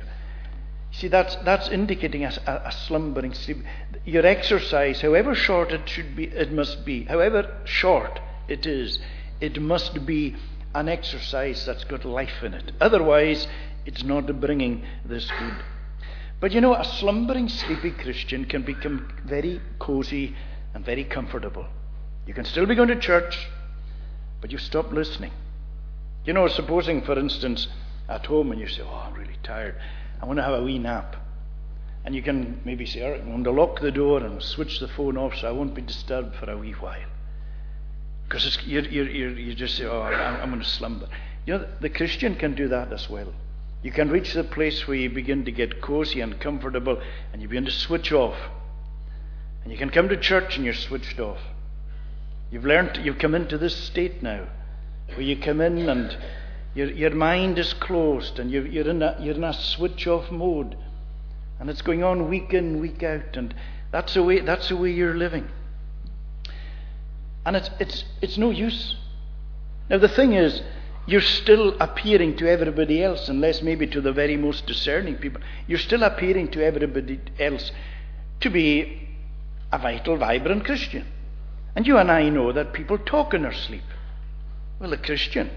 See, 0.90 1.08
that's, 1.08 1.36
that's 1.44 1.68
indicating 1.68 2.24
a, 2.24 2.32
a, 2.46 2.68
a, 2.68 2.72
slumbering 2.72 3.34
sleep. 3.34 3.58
Your 4.04 4.24
exercise, 4.24 5.02
however 5.02 5.34
short 5.34 5.70
it 5.70 5.88
should 5.88 6.16
be, 6.16 6.24
it 6.24 6.50
must 6.50 6.84
be, 6.84 7.04
however 7.04 7.60
short 7.64 8.20
it 8.48 8.64
is, 8.66 8.98
it 9.40 9.60
must 9.60 10.06
be 10.06 10.34
an 10.74 10.88
exercise 10.88 11.64
that's 11.66 11.84
got 11.84 12.04
life 12.04 12.42
in 12.42 12.54
it. 12.54 12.72
Otherwise, 12.80 13.46
it's 13.86 14.04
not 14.04 14.40
bringing 14.40 14.84
this 15.04 15.30
good. 15.38 15.56
But 16.40 16.52
you 16.52 16.60
know, 16.60 16.74
a 16.74 16.84
slumbering, 16.84 17.48
sleepy 17.48 17.90
Christian 17.90 18.44
can 18.44 18.62
become 18.62 19.12
very 19.24 19.60
cozy 19.78 20.36
and 20.74 20.84
very 20.84 21.04
comfortable. 21.04 21.66
You 22.26 22.34
can 22.34 22.44
still 22.44 22.66
be 22.66 22.74
going 22.74 22.88
to 22.88 23.00
church, 23.00 23.48
but 24.40 24.52
you 24.52 24.58
stop 24.58 24.92
listening. 24.92 25.32
You 26.24 26.32
know, 26.34 26.46
supposing, 26.48 27.02
for 27.02 27.18
instance, 27.18 27.68
at 28.08 28.26
home 28.26 28.52
and 28.52 28.60
you 28.60 28.68
say, 28.68 28.82
Oh, 28.82 29.04
I'm 29.06 29.14
really 29.14 29.38
tired. 29.42 29.76
I 30.20 30.26
want 30.26 30.38
to 30.38 30.42
have 30.42 30.54
a 30.54 30.62
wee 30.62 30.78
nap. 30.78 31.16
And 32.04 32.14
you 32.14 32.22
can 32.22 32.60
maybe 32.64 32.86
say, 32.86 33.04
all 33.04 33.10
right, 33.10 33.20
I'm 33.20 33.28
going 33.28 33.44
to 33.44 33.50
lock 33.50 33.80
the 33.80 33.90
door 33.90 34.20
and 34.20 34.42
switch 34.42 34.80
the 34.80 34.88
phone 34.88 35.18
off 35.18 35.34
so 35.36 35.48
I 35.48 35.50
won't 35.50 35.74
be 35.74 35.82
disturbed 35.82 36.36
for 36.36 36.50
a 36.50 36.56
wee 36.56 36.72
while. 36.72 37.04
Because 38.28 38.58
you 38.66 38.82
you 38.82 39.54
just 39.54 39.76
say, 39.76 39.86
oh, 39.86 40.02
I'm, 40.02 40.42
I'm 40.42 40.48
going 40.50 40.62
to 40.62 40.68
slumber. 40.68 41.08
You 41.46 41.58
know, 41.58 41.66
the 41.80 41.88
Christian 41.88 42.34
can 42.34 42.54
do 42.54 42.68
that 42.68 42.92
as 42.92 43.08
well. 43.08 43.32
You 43.82 43.90
can 43.90 44.10
reach 44.10 44.34
the 44.34 44.44
place 44.44 44.86
where 44.86 44.96
you 44.96 45.08
begin 45.08 45.44
to 45.46 45.52
get 45.52 45.80
cozy 45.80 46.20
and 46.20 46.38
comfortable 46.38 47.00
and 47.32 47.40
you 47.40 47.48
begin 47.48 47.64
to 47.64 47.70
switch 47.70 48.12
off. 48.12 48.36
And 49.62 49.72
you 49.72 49.78
can 49.78 49.90
come 49.90 50.08
to 50.08 50.16
church 50.16 50.56
and 50.56 50.64
you're 50.64 50.74
switched 50.74 51.20
off. 51.20 51.38
You've 52.50 52.64
learned, 52.64 53.00
you've 53.02 53.18
come 53.18 53.34
into 53.34 53.56
this 53.56 53.76
state 53.76 54.22
now 54.22 54.46
where 55.14 55.22
you 55.22 55.36
come 55.36 55.60
in 55.60 55.88
and 55.88 56.16
your, 56.74 56.90
your 56.90 57.14
mind 57.14 57.58
is 57.58 57.72
closed 57.72 58.38
and 58.38 58.50
you're, 58.50 58.66
you're, 58.66 58.88
in 58.88 59.02
a, 59.02 59.16
you're 59.20 59.36
in 59.36 59.44
a 59.44 59.52
switch 59.54 60.06
off 60.06 60.30
mode. 60.30 60.76
And 61.60 61.70
it's 61.70 61.82
going 61.82 62.02
on 62.02 62.28
week 62.28 62.52
in, 62.52 62.80
week 62.80 63.02
out. 63.02 63.36
And 63.36 63.54
that's 63.90 64.14
the 64.14 64.22
way, 64.22 64.40
that's 64.40 64.68
the 64.68 64.76
way 64.76 64.90
you're 64.90 65.16
living. 65.16 65.48
And 67.48 67.56
it's, 67.56 67.70
it's, 67.80 68.04
it's 68.20 68.36
no 68.36 68.50
use. 68.50 68.94
Now, 69.88 69.96
the 69.96 70.08
thing 70.08 70.34
is, 70.34 70.60
you're 71.06 71.22
still 71.22 71.74
appearing 71.80 72.36
to 72.36 72.46
everybody 72.46 73.02
else, 73.02 73.30
unless 73.30 73.62
maybe 73.62 73.86
to 73.86 74.02
the 74.02 74.12
very 74.12 74.36
most 74.36 74.66
discerning 74.66 75.14
people. 75.14 75.40
You're 75.66 75.78
still 75.78 76.02
appearing 76.02 76.50
to 76.50 76.62
everybody 76.62 77.18
else 77.38 77.72
to 78.40 78.50
be 78.50 79.08
a 79.72 79.78
vital, 79.78 80.18
vibrant 80.18 80.66
Christian. 80.66 81.06
And 81.74 81.86
you 81.86 81.96
and 81.96 82.10
I 82.10 82.28
know 82.28 82.52
that 82.52 82.74
people 82.74 82.98
talk 82.98 83.32
in 83.32 83.44
their 83.44 83.54
sleep. 83.54 83.88
Well, 84.78 84.92
a 84.92 84.98
Christian 84.98 85.50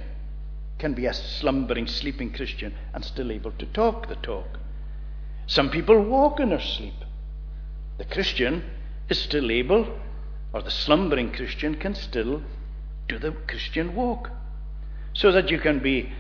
can 0.79 0.93
be 0.93 1.07
a 1.07 1.13
slumbering, 1.13 1.87
sleeping 1.87 2.31
Christian 2.31 2.73
and 2.93 3.03
still 3.03 3.33
able 3.33 3.51
to 3.51 3.65
talk 3.65 4.07
the 4.07 4.15
talk. 4.15 4.59
Some 5.45 5.69
people 5.69 6.01
walk 6.01 6.39
in 6.39 6.51
their 6.51 6.61
sleep. 6.61 6.93
The 7.97 8.05
Christian 8.05 8.63
is 9.09 9.19
still 9.19 9.51
able, 9.51 9.99
or 10.53 10.61
the 10.61 10.71
slumbering 10.71 11.31
Christian 11.31 11.75
can 11.75 11.95
still 11.95 12.41
do 13.07 13.17
the 13.17 13.31
Christian 13.31 13.95
walk 13.95 14.29
so 15.13 15.31
that 15.31 15.49
you 15.49 15.59
can 15.59 15.79
be 15.79 16.11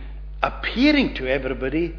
appearing 0.41 1.13
to 1.15 1.27
everybody 1.27 1.95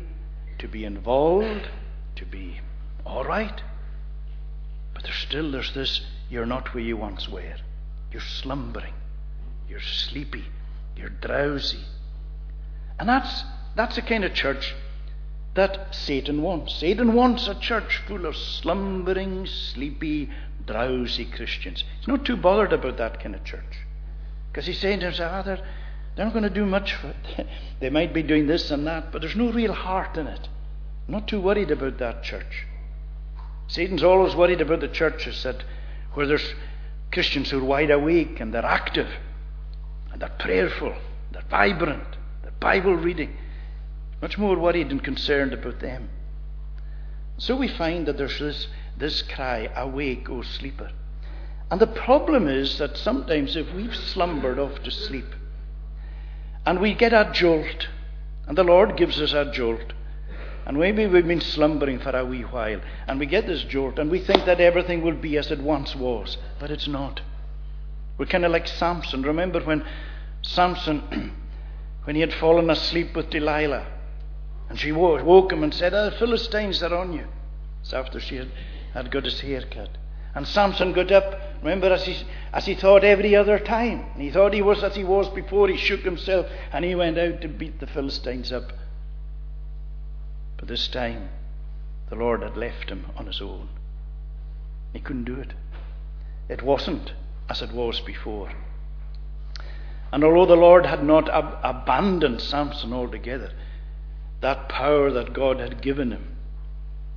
to 0.58 0.68
be 0.68 0.84
involved, 0.84 1.68
to 2.16 2.24
be 2.24 2.60
all 3.04 3.24
right. 3.24 3.62
But 4.94 5.04
there's 5.04 5.16
still 5.16 5.50
there's 5.50 5.74
this 5.74 6.02
you're 6.30 6.46
not 6.46 6.74
where 6.74 6.84
you 6.84 6.96
once 6.96 7.28
were. 7.28 7.56
You're 8.10 8.22
slumbering. 8.22 8.94
You're 9.68 9.80
sleepy. 9.80 10.44
You're 10.96 11.08
drowsy. 11.08 11.84
And 12.98 13.08
that's 13.08 13.44
that's 13.74 13.96
the 13.96 14.02
kind 14.02 14.24
of 14.24 14.34
church 14.34 14.74
that 15.54 15.94
Satan 15.94 16.42
wants. 16.42 16.74
Satan 16.76 17.14
wants 17.14 17.48
a 17.48 17.54
church 17.54 18.00
full 18.06 18.26
of 18.26 18.36
slumbering, 18.36 19.46
sleepy, 19.46 20.30
drowsy 20.66 21.24
Christians. 21.24 21.84
He's 21.98 22.08
not 22.08 22.24
too 22.24 22.36
bothered 22.36 22.72
about 22.72 22.96
that 22.98 23.20
kind 23.20 23.34
of 23.34 23.44
church. 23.44 23.86
Because 24.50 24.66
he's 24.66 24.78
saying 24.78 25.00
to 25.00 25.06
himself, 25.06 25.32
ah, 25.34 25.42
they're, 25.42 25.64
they're 26.14 26.24
not 26.24 26.34
going 26.34 26.44
to 26.44 26.50
do 26.50 26.66
much 26.66 26.94
for 26.94 27.08
it. 27.08 27.46
they 27.80 27.90
might 27.90 28.12
be 28.12 28.22
doing 28.22 28.46
this 28.46 28.70
and 28.70 28.86
that, 28.86 29.12
but 29.12 29.22
there's 29.22 29.36
no 29.36 29.50
real 29.50 29.72
heart 29.72 30.16
in 30.16 30.26
it. 30.26 30.48
I'm 31.08 31.14
not 31.14 31.28
too 31.28 31.40
worried 31.40 31.70
about 31.70 31.98
that 31.98 32.22
church. 32.22 32.66
Satan's 33.66 34.02
always 34.02 34.34
worried 34.34 34.60
about 34.60 34.80
the 34.80 34.88
churches 34.88 35.42
that 35.44 35.64
where 36.14 36.26
there's 36.26 36.54
Christians 37.10 37.50
who 37.50 37.58
are 37.58 37.64
wide 37.64 37.90
awake 37.90 38.40
and 38.40 38.52
they're 38.52 38.64
active 38.64 39.08
and 40.12 40.20
they're 40.20 40.28
prayerful, 40.38 40.94
they're 41.30 41.42
vibrant, 41.50 42.16
they're 42.42 42.52
Bible 42.60 42.94
reading. 42.94 43.36
Much 44.20 44.38
more 44.38 44.58
worried 44.58 44.90
and 44.90 45.02
concerned 45.02 45.52
about 45.52 45.80
them. 45.80 46.08
So 47.38 47.56
we 47.56 47.68
find 47.68 48.06
that 48.06 48.18
there's 48.18 48.38
this, 48.38 48.68
this 48.96 49.22
cry, 49.22 49.70
Awake, 49.76 50.28
O 50.30 50.42
sleeper. 50.42 50.90
And 51.70 51.80
the 51.80 51.86
problem 51.86 52.48
is 52.48 52.78
that 52.78 52.96
sometimes 52.96 53.56
if 53.56 53.72
we've 53.72 53.94
slumbered 53.94 54.58
off 54.58 54.82
to 54.82 54.90
sleep, 54.90 55.34
and 56.64 56.80
we 56.80 56.94
get 56.94 57.12
a 57.12 57.30
jolt, 57.32 57.88
and 58.46 58.56
the 58.56 58.64
Lord 58.64 58.96
gives 58.96 59.20
us 59.20 59.32
a 59.32 59.50
jolt. 59.50 59.92
And 60.64 60.78
maybe 60.78 61.06
we've 61.06 61.26
been 61.26 61.40
slumbering 61.40 61.98
for 61.98 62.10
a 62.10 62.24
wee 62.24 62.42
while, 62.42 62.80
and 63.08 63.18
we 63.18 63.26
get 63.26 63.46
this 63.46 63.64
jolt, 63.64 63.98
and 63.98 64.10
we 64.10 64.20
think 64.20 64.44
that 64.44 64.60
everything 64.60 65.02
will 65.02 65.16
be 65.16 65.36
as 65.36 65.50
it 65.50 65.60
once 65.60 65.96
was, 65.96 66.36
but 66.60 66.70
it's 66.70 66.86
not. 66.86 67.20
We're 68.16 68.26
kind 68.26 68.44
of 68.44 68.52
like 68.52 68.68
Samson. 68.68 69.22
Remember 69.22 69.60
when 69.60 69.84
Samson, 70.42 71.32
when 72.04 72.14
he 72.14 72.20
had 72.20 72.32
fallen 72.34 72.70
asleep 72.70 73.16
with 73.16 73.30
Delilah, 73.30 73.86
and 74.68 74.78
she 74.78 74.92
woke 74.92 75.52
him 75.52 75.64
and 75.64 75.74
said, 75.74 75.94
oh, 75.94 76.10
Philistines 76.18 76.82
are 76.82 76.94
on 76.94 77.12
you. 77.12 77.26
It's 77.80 77.92
after 77.92 78.20
she 78.20 78.36
had, 78.36 78.48
had 78.94 79.10
got 79.10 79.24
his 79.24 79.40
hair 79.40 79.62
cut. 79.70 79.90
And 80.34 80.46
Samson 80.46 80.92
got 80.92 81.12
up, 81.12 81.38
remember, 81.62 81.92
as 81.92 82.04
he, 82.04 82.16
as 82.52 82.64
he 82.64 82.74
thought 82.74 83.04
every 83.04 83.36
other 83.36 83.58
time. 83.58 84.06
And 84.14 84.22
he 84.22 84.30
thought 84.30 84.54
he 84.54 84.62
was 84.62 84.82
as 84.82 84.96
he 84.96 85.04
was 85.04 85.28
before. 85.28 85.68
He 85.68 85.76
shook 85.76 86.00
himself 86.00 86.46
and 86.72 86.84
he 86.84 86.94
went 86.94 87.18
out 87.18 87.42
to 87.42 87.48
beat 87.48 87.80
the 87.80 87.86
Philistines 87.86 88.50
up. 88.52 88.72
But 90.56 90.68
this 90.68 90.88
time, 90.88 91.28
the 92.08 92.16
Lord 92.16 92.42
had 92.42 92.56
left 92.56 92.88
him 92.88 93.06
on 93.16 93.26
his 93.26 93.40
own. 93.42 93.68
He 94.92 95.00
couldn't 95.00 95.24
do 95.24 95.36
it. 95.36 95.52
It 96.48 96.62
wasn't 96.62 97.12
as 97.48 97.62
it 97.62 97.72
was 97.72 98.00
before. 98.00 98.52
And 100.12 100.24
although 100.24 100.46
the 100.46 100.60
Lord 100.60 100.86
had 100.86 101.02
not 101.02 101.28
ab- 101.30 101.58
abandoned 101.62 102.40
Samson 102.40 102.92
altogether, 102.92 103.50
that 104.40 104.68
power 104.68 105.10
that 105.10 105.32
God 105.32 105.60
had 105.60 105.80
given 105.80 106.10
him 106.10 106.36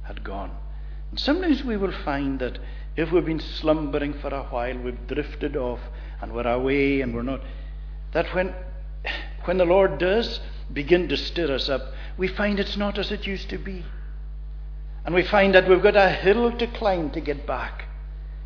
had 0.04 0.24
gone. 0.24 0.56
And 1.16 1.20
sometimes 1.22 1.64
we 1.64 1.78
will 1.78 1.94
find 1.94 2.40
that 2.40 2.60
if 2.98 3.10
we've 3.10 3.24
been 3.24 3.40
slumbering 3.40 4.16
for 4.16 4.28
a 4.36 4.44
while, 4.44 4.78
we've 4.78 5.08
drifted 5.08 5.56
off 5.56 5.80
and 6.22 6.34
we're 6.34 6.46
away 6.46 7.00
and 7.00 7.16
we're 7.16 7.22
not, 7.22 7.40
that 8.12 8.36
when, 8.36 8.54
when 9.46 9.58
the 9.58 9.64
Lord 9.64 9.98
does 9.98 10.42
begin 10.74 11.08
to 11.08 11.16
stir 11.16 11.56
us 11.56 11.70
up, 11.70 11.84
we 12.18 12.28
find 12.28 12.60
it's 12.60 12.76
not 12.76 13.00
as 13.00 13.14
it 13.14 13.26
used 13.26 13.50
to 13.52 13.58
be. 13.58 13.86
And 15.06 15.16
we 15.16 15.24
find 15.24 15.56
that 15.56 15.70
we've 15.70 15.82
got 15.82 15.96
a 15.96 16.10
hill 16.10 16.52
to 16.52 16.68
climb 16.68 17.12
to 17.12 17.22
get 17.22 17.48
back. 17.48 17.86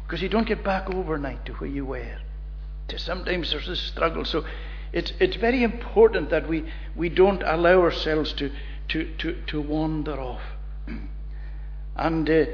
Because 0.05 0.21
you 0.21 0.29
don't 0.29 0.47
get 0.47 0.63
back 0.63 0.93
overnight 0.93 1.47
to 1.47 1.53
where 1.53 1.71
you 1.71 1.87
were. 1.87 2.19
Sometimes 2.97 3.49
there's 3.49 3.67
a 3.67 3.75
struggle. 3.75 4.25
So 4.25 4.45
it's, 4.93 5.11
it's 5.19 5.37
very 5.37 5.63
important 5.63 6.29
that 6.29 6.47
we, 6.47 6.71
we 6.95 7.09
don't 7.09 7.41
allow 7.41 7.81
ourselves 7.81 8.31
to, 8.33 8.51
to, 8.89 9.11
to, 9.17 9.41
to 9.47 9.59
wander 9.59 10.19
off. 10.19 10.43
And 11.99 12.29
uh, 12.29 12.45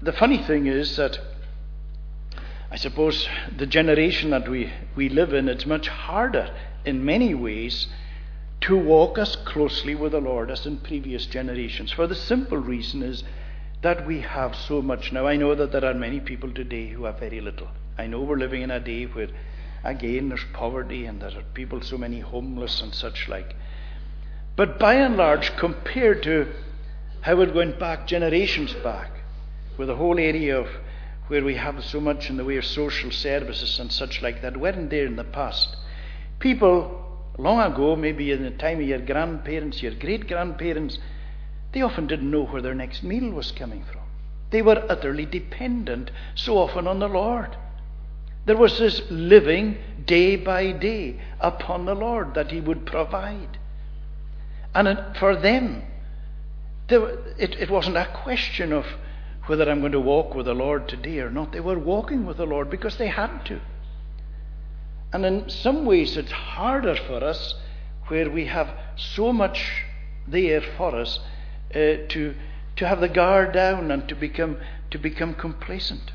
the 0.00 0.12
funny 0.12 0.38
thing 0.38 0.66
is 0.66 0.96
that 0.96 1.18
I 2.70 2.76
suppose 2.76 3.28
the 3.54 3.66
generation 3.66 4.30
that 4.30 4.48
we, 4.48 4.72
we 4.96 5.10
live 5.10 5.34
in, 5.34 5.46
it's 5.46 5.66
much 5.66 5.88
harder 5.88 6.50
in 6.86 7.04
many 7.04 7.34
ways 7.34 7.86
to 8.62 8.78
walk 8.78 9.18
as 9.18 9.36
closely 9.36 9.94
with 9.94 10.12
the 10.12 10.22
Lord 10.22 10.50
as 10.50 10.64
in 10.64 10.78
previous 10.78 11.26
generations. 11.26 11.92
For 11.92 12.06
the 12.06 12.14
simple 12.14 12.56
reason 12.56 13.02
is 13.02 13.22
that 13.82 14.06
we 14.06 14.20
have 14.20 14.56
so 14.56 14.80
much 14.80 15.12
now. 15.12 15.26
I 15.26 15.36
know 15.36 15.54
that 15.54 15.70
there 15.70 15.84
are 15.84 15.92
many 15.92 16.18
people 16.18 16.50
today 16.50 16.88
who 16.88 17.04
have 17.04 17.20
very 17.20 17.42
little. 17.42 17.68
I 17.98 18.06
know 18.06 18.22
we're 18.22 18.38
living 18.38 18.62
in 18.62 18.70
a 18.70 18.80
day 18.80 19.04
where, 19.04 19.28
again, 19.84 20.30
there's 20.30 20.46
poverty 20.54 21.04
and 21.04 21.20
there 21.20 21.28
are 21.28 21.44
people, 21.52 21.82
so 21.82 21.98
many 21.98 22.20
homeless 22.20 22.80
and 22.80 22.94
such 22.94 23.28
like. 23.28 23.54
But 24.56 24.78
by 24.78 24.94
and 24.94 25.18
large, 25.18 25.54
compared 25.58 26.22
to 26.22 26.48
how 27.24 27.40
it 27.40 27.54
went 27.54 27.78
back 27.78 28.06
generations 28.06 28.74
back, 28.84 29.10
with 29.78 29.88
the 29.88 29.96
whole 29.96 30.18
area 30.18 30.60
of 30.60 30.68
where 31.28 31.42
we 31.42 31.54
have 31.54 31.82
so 31.82 31.98
much 31.98 32.28
in 32.28 32.36
the 32.36 32.44
way 32.44 32.58
of 32.58 32.64
social 32.66 33.10
services 33.10 33.78
and 33.80 33.90
such 33.90 34.20
like 34.20 34.42
that 34.42 34.54
weren't 34.58 34.90
there 34.90 35.06
in 35.06 35.16
the 35.16 35.24
past. 35.24 35.74
People 36.38 37.02
long 37.38 37.72
ago, 37.72 37.96
maybe 37.96 38.30
in 38.30 38.42
the 38.42 38.50
time 38.50 38.78
of 38.78 38.86
your 38.86 38.98
grandparents, 38.98 39.82
your 39.82 39.94
great 39.94 40.28
grandparents, 40.28 40.98
they 41.72 41.80
often 41.80 42.06
didn't 42.06 42.30
know 42.30 42.44
where 42.44 42.60
their 42.60 42.74
next 42.74 43.02
meal 43.02 43.30
was 43.30 43.52
coming 43.52 43.82
from. 43.90 44.02
They 44.50 44.60
were 44.60 44.84
utterly 44.90 45.24
dependent 45.24 46.10
so 46.34 46.58
often 46.58 46.86
on 46.86 46.98
the 46.98 47.08
Lord. 47.08 47.56
There 48.44 48.58
was 48.58 48.78
this 48.78 49.00
living 49.08 49.78
day 50.04 50.36
by 50.36 50.72
day 50.72 51.22
upon 51.40 51.86
the 51.86 51.94
Lord 51.94 52.34
that 52.34 52.50
He 52.50 52.60
would 52.60 52.84
provide. 52.84 53.56
And 54.74 55.16
for 55.18 55.34
them, 55.34 55.84
it, 56.88 57.56
it 57.58 57.70
wasn't 57.70 57.96
a 57.96 58.06
question 58.06 58.72
of 58.72 58.86
whether 59.46 59.70
I'm 59.70 59.80
going 59.80 59.92
to 59.92 60.00
walk 60.00 60.34
with 60.34 60.46
the 60.46 60.54
Lord 60.54 60.88
today 60.88 61.20
or 61.20 61.30
not. 61.30 61.52
They 61.52 61.60
were 61.60 61.78
walking 61.78 62.24
with 62.26 62.38
the 62.38 62.46
Lord 62.46 62.70
because 62.70 62.96
they 62.96 63.08
had 63.08 63.44
to. 63.46 63.60
And 65.12 65.24
in 65.24 65.48
some 65.48 65.84
ways, 65.86 66.16
it's 66.16 66.32
harder 66.32 66.96
for 66.96 67.22
us 67.22 67.54
where 68.08 68.30
we 68.30 68.46
have 68.46 68.68
so 68.96 69.32
much 69.32 69.84
there 70.26 70.60
for 70.60 70.94
us 70.96 71.20
uh, 71.70 72.08
to, 72.08 72.34
to 72.76 72.88
have 72.88 73.00
the 73.00 73.08
guard 73.08 73.52
down 73.52 73.90
and 73.90 74.08
to 74.08 74.14
become, 74.14 74.56
to 74.90 74.98
become 74.98 75.34
complacent. 75.34 76.12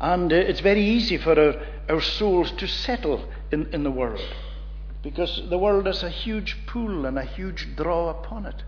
And 0.00 0.32
uh, 0.32 0.36
it's 0.36 0.60
very 0.60 0.82
easy 0.82 1.18
for 1.18 1.38
our, 1.38 1.66
our 1.88 2.00
souls 2.00 2.50
to 2.52 2.66
settle 2.66 3.28
in, 3.52 3.72
in 3.72 3.84
the 3.84 3.90
world 3.90 4.20
because 5.02 5.42
the 5.48 5.58
world 5.58 5.86
has 5.86 6.02
a 6.02 6.10
huge 6.10 6.56
pull 6.66 7.06
and 7.06 7.18
a 7.18 7.24
huge 7.24 7.68
draw 7.76 8.10
upon 8.10 8.46
it. 8.46 8.62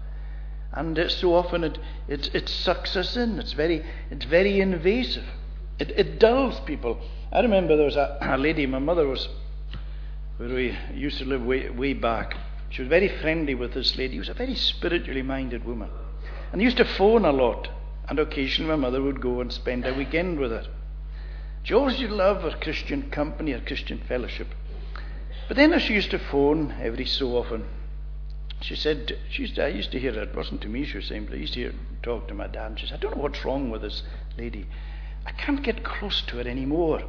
And 0.73 0.99
uh, 0.99 1.09
so 1.09 1.35
often 1.35 1.65
it, 1.65 1.79
it, 2.09 2.35
it 2.35 2.49
sucks 2.49 2.97
us 2.97 3.17
in. 3.17 3.39
It's 3.39 3.53
very, 3.53 3.85
it's 4.11 4.25
very 4.25 4.61
invasive. 4.61 5.25
It, 5.79 5.91
it 5.91 6.19
dulls 6.19 6.61
people. 6.61 7.01
I 7.31 7.41
remember 7.41 7.77
there 7.77 7.87
was 7.87 7.97
a, 7.97 8.19
a 8.21 8.39
lady, 8.39 8.67
my 8.67 8.79
mother 8.79 9.07
was, 9.07 9.29
where 10.37 10.49
we 10.49 10.77
used 10.95 11.19
to 11.19 11.25
live 11.25 11.45
way, 11.45 11.69
way 11.69 11.93
back. 11.93 12.37
She 12.71 12.83
was 12.83 12.89
very 12.89 13.09
friendly 13.09 13.55
with 13.55 13.75
this 13.75 13.97
lady. 13.97 14.15
She 14.15 14.21
was 14.21 14.29
a 14.31 14.35
very 14.35 14.55
spiritually 14.55 15.23
minded 15.23 15.65
woman. 15.65 15.91
And 16.53 16.63
used 16.63 16.79
to 16.79 16.85
phone 16.85 17.25
a 17.25 17.33
lot. 17.33 17.69
And 18.09 18.19
occasionally 18.19 18.71
my 18.71 18.77
mother 18.77 19.03
would 19.03 19.21
go 19.21 19.41
and 19.41 19.53
spend 19.53 19.87
a 19.87 19.95
weekend 19.95 20.39
with 20.39 20.51
her. 20.51 20.67
She 21.63 21.75
always 21.75 22.01
love 22.01 22.43
her 22.43 22.59
Christian 22.61 23.11
company, 23.11 23.53
her 23.53 23.61
Christian 23.61 24.03
fellowship. 24.09 24.49
But 25.49 25.57
then 25.57 25.73
as 25.73 25.83
she 25.83 25.95
used 25.95 26.11
to 26.11 26.19
phone 26.19 26.75
every 26.81 27.07
so 27.07 27.37
often, 27.37 27.65
she 28.63 28.77
said, 28.77 29.19
she 29.31 29.53
I 29.59 29.69
used 29.69 29.93
to 29.93 29.99
hear 29.99 30.13
it 30.19 30.35
wasn't 30.35 30.61
to 30.63 30.69
me 30.69 30.85
she 30.85 30.99
was 30.99 31.07
saying, 31.07 31.27
but 31.27 31.35
I 31.35 31.39
used 31.39 31.55
to 31.55 31.61
hear 31.61 31.75
talk 32.03 32.29
to 32.29 32.35
my 32.35 32.47
dad. 32.47 32.79
She 32.79 32.87
said, 32.87 32.99
I 32.99 33.01
don't 33.01 33.17
know 33.17 33.23
what's 33.23 33.45
wrong 33.45 33.71
with 33.71 33.83
this 33.83 34.03
lady. 34.39 34.67
I 35.27 35.33
can't 35.33 35.63
get 35.63 35.85
close 35.85 36.23
to 36.23 36.37
her 36.37 36.49
anymore. 36.49 37.03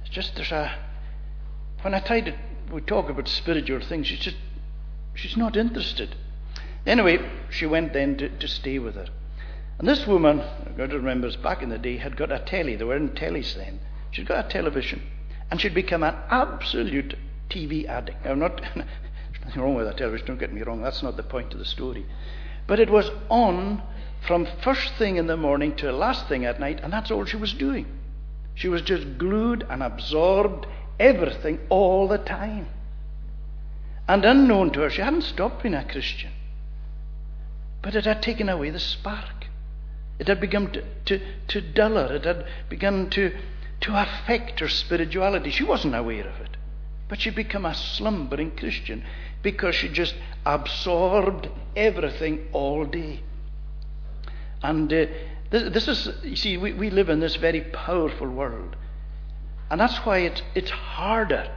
It's 0.00 0.10
just 0.10 0.34
there's 0.34 0.52
a. 0.52 0.74
When 1.82 1.94
I 1.94 2.00
try 2.00 2.20
to 2.20 2.34
we 2.72 2.80
talk 2.80 3.10
about 3.10 3.28
spiritual 3.28 3.80
things, 3.80 4.06
she's 4.06 4.20
just 4.20 4.36
she's 5.14 5.36
not 5.36 5.56
interested. 5.56 6.14
Anyway, 6.86 7.18
she 7.50 7.66
went 7.66 7.92
then 7.92 8.16
to, 8.16 8.28
to 8.28 8.48
stay 8.48 8.78
with 8.78 8.94
her. 8.94 9.06
And 9.78 9.88
this 9.88 10.06
woman, 10.06 10.40
I've 10.40 10.76
got 10.76 10.90
to 10.90 10.96
remember, 10.96 11.30
back 11.38 11.62
in 11.62 11.68
the 11.68 11.78
day, 11.78 11.96
had 11.96 12.16
got 12.16 12.32
a 12.32 12.38
telly. 12.38 12.76
They 12.76 12.84
were 12.84 12.96
in 12.96 13.10
tellies 13.10 13.54
then. 13.54 13.80
She'd 14.10 14.26
got 14.26 14.46
a 14.46 14.48
television. 14.48 15.02
And 15.50 15.60
she'd 15.60 15.74
become 15.74 16.02
an 16.02 16.14
absolute 16.28 17.16
TV 17.50 17.86
addict. 17.86 18.24
Now, 18.24 18.34
not, 18.34 18.60
nothing 19.44 19.62
wrong 19.62 19.74
with 19.74 19.86
that 19.86 19.96
television, 19.96 20.26
don't 20.26 20.38
get 20.38 20.52
me 20.52 20.62
wrong, 20.62 20.82
that's 20.82 21.02
not 21.02 21.16
the 21.16 21.22
point 21.22 21.52
of 21.52 21.58
the 21.58 21.64
story. 21.64 22.06
But 22.66 22.80
it 22.80 22.90
was 22.90 23.10
on 23.28 23.82
from 24.26 24.46
first 24.62 24.94
thing 24.94 25.16
in 25.16 25.26
the 25.26 25.36
morning 25.36 25.74
to 25.76 25.92
last 25.92 26.28
thing 26.28 26.44
at 26.44 26.60
night, 26.60 26.80
and 26.82 26.92
that's 26.92 27.10
all 27.10 27.24
she 27.24 27.36
was 27.36 27.52
doing. 27.52 27.86
She 28.54 28.68
was 28.68 28.82
just 28.82 29.18
glued 29.18 29.66
and 29.68 29.82
absorbed 29.82 30.66
everything 31.00 31.58
all 31.68 32.06
the 32.06 32.18
time. 32.18 32.68
And 34.08 34.24
unknown 34.24 34.72
to 34.72 34.80
her, 34.80 34.90
she 34.90 35.00
hadn't 35.00 35.22
stopped 35.22 35.62
being 35.62 35.74
a 35.74 35.84
Christian. 35.84 36.32
But 37.80 37.94
it 37.96 38.04
had 38.04 38.22
taken 38.22 38.48
away 38.48 38.70
the 38.70 38.78
spark. 38.78 39.46
It 40.18 40.28
had 40.28 40.40
begun 40.40 40.70
to, 40.72 40.84
to, 41.06 41.20
to 41.48 41.60
dull 41.60 41.94
her. 41.94 42.14
It 42.14 42.24
had 42.24 42.46
begun 42.68 43.10
to, 43.10 43.36
to 43.80 44.00
affect 44.00 44.60
her 44.60 44.68
spirituality. 44.68 45.50
She 45.50 45.64
wasn't 45.64 45.96
aware 45.96 46.28
of 46.28 46.40
it. 46.40 46.56
But 47.08 47.20
she'd 47.20 47.34
become 47.34 47.64
a 47.64 47.74
slumbering 47.74 48.56
Christian 48.56 49.04
because 49.42 49.74
she 49.74 49.88
just 49.88 50.14
absorbed 50.46 51.48
everything 51.76 52.48
all 52.52 52.84
day. 52.84 53.20
And 54.62 54.92
uh, 54.92 55.06
this, 55.50 55.72
this, 55.72 55.88
is, 55.88 56.24
you 56.24 56.36
see, 56.36 56.56
we, 56.56 56.72
we 56.72 56.90
live 56.90 57.08
in 57.08 57.20
this 57.20 57.36
very 57.36 57.60
powerful 57.60 58.28
world. 58.28 58.76
And 59.70 59.80
that's 59.80 59.98
why 59.98 60.18
it, 60.18 60.42
it's 60.54 60.70
harder 60.70 61.50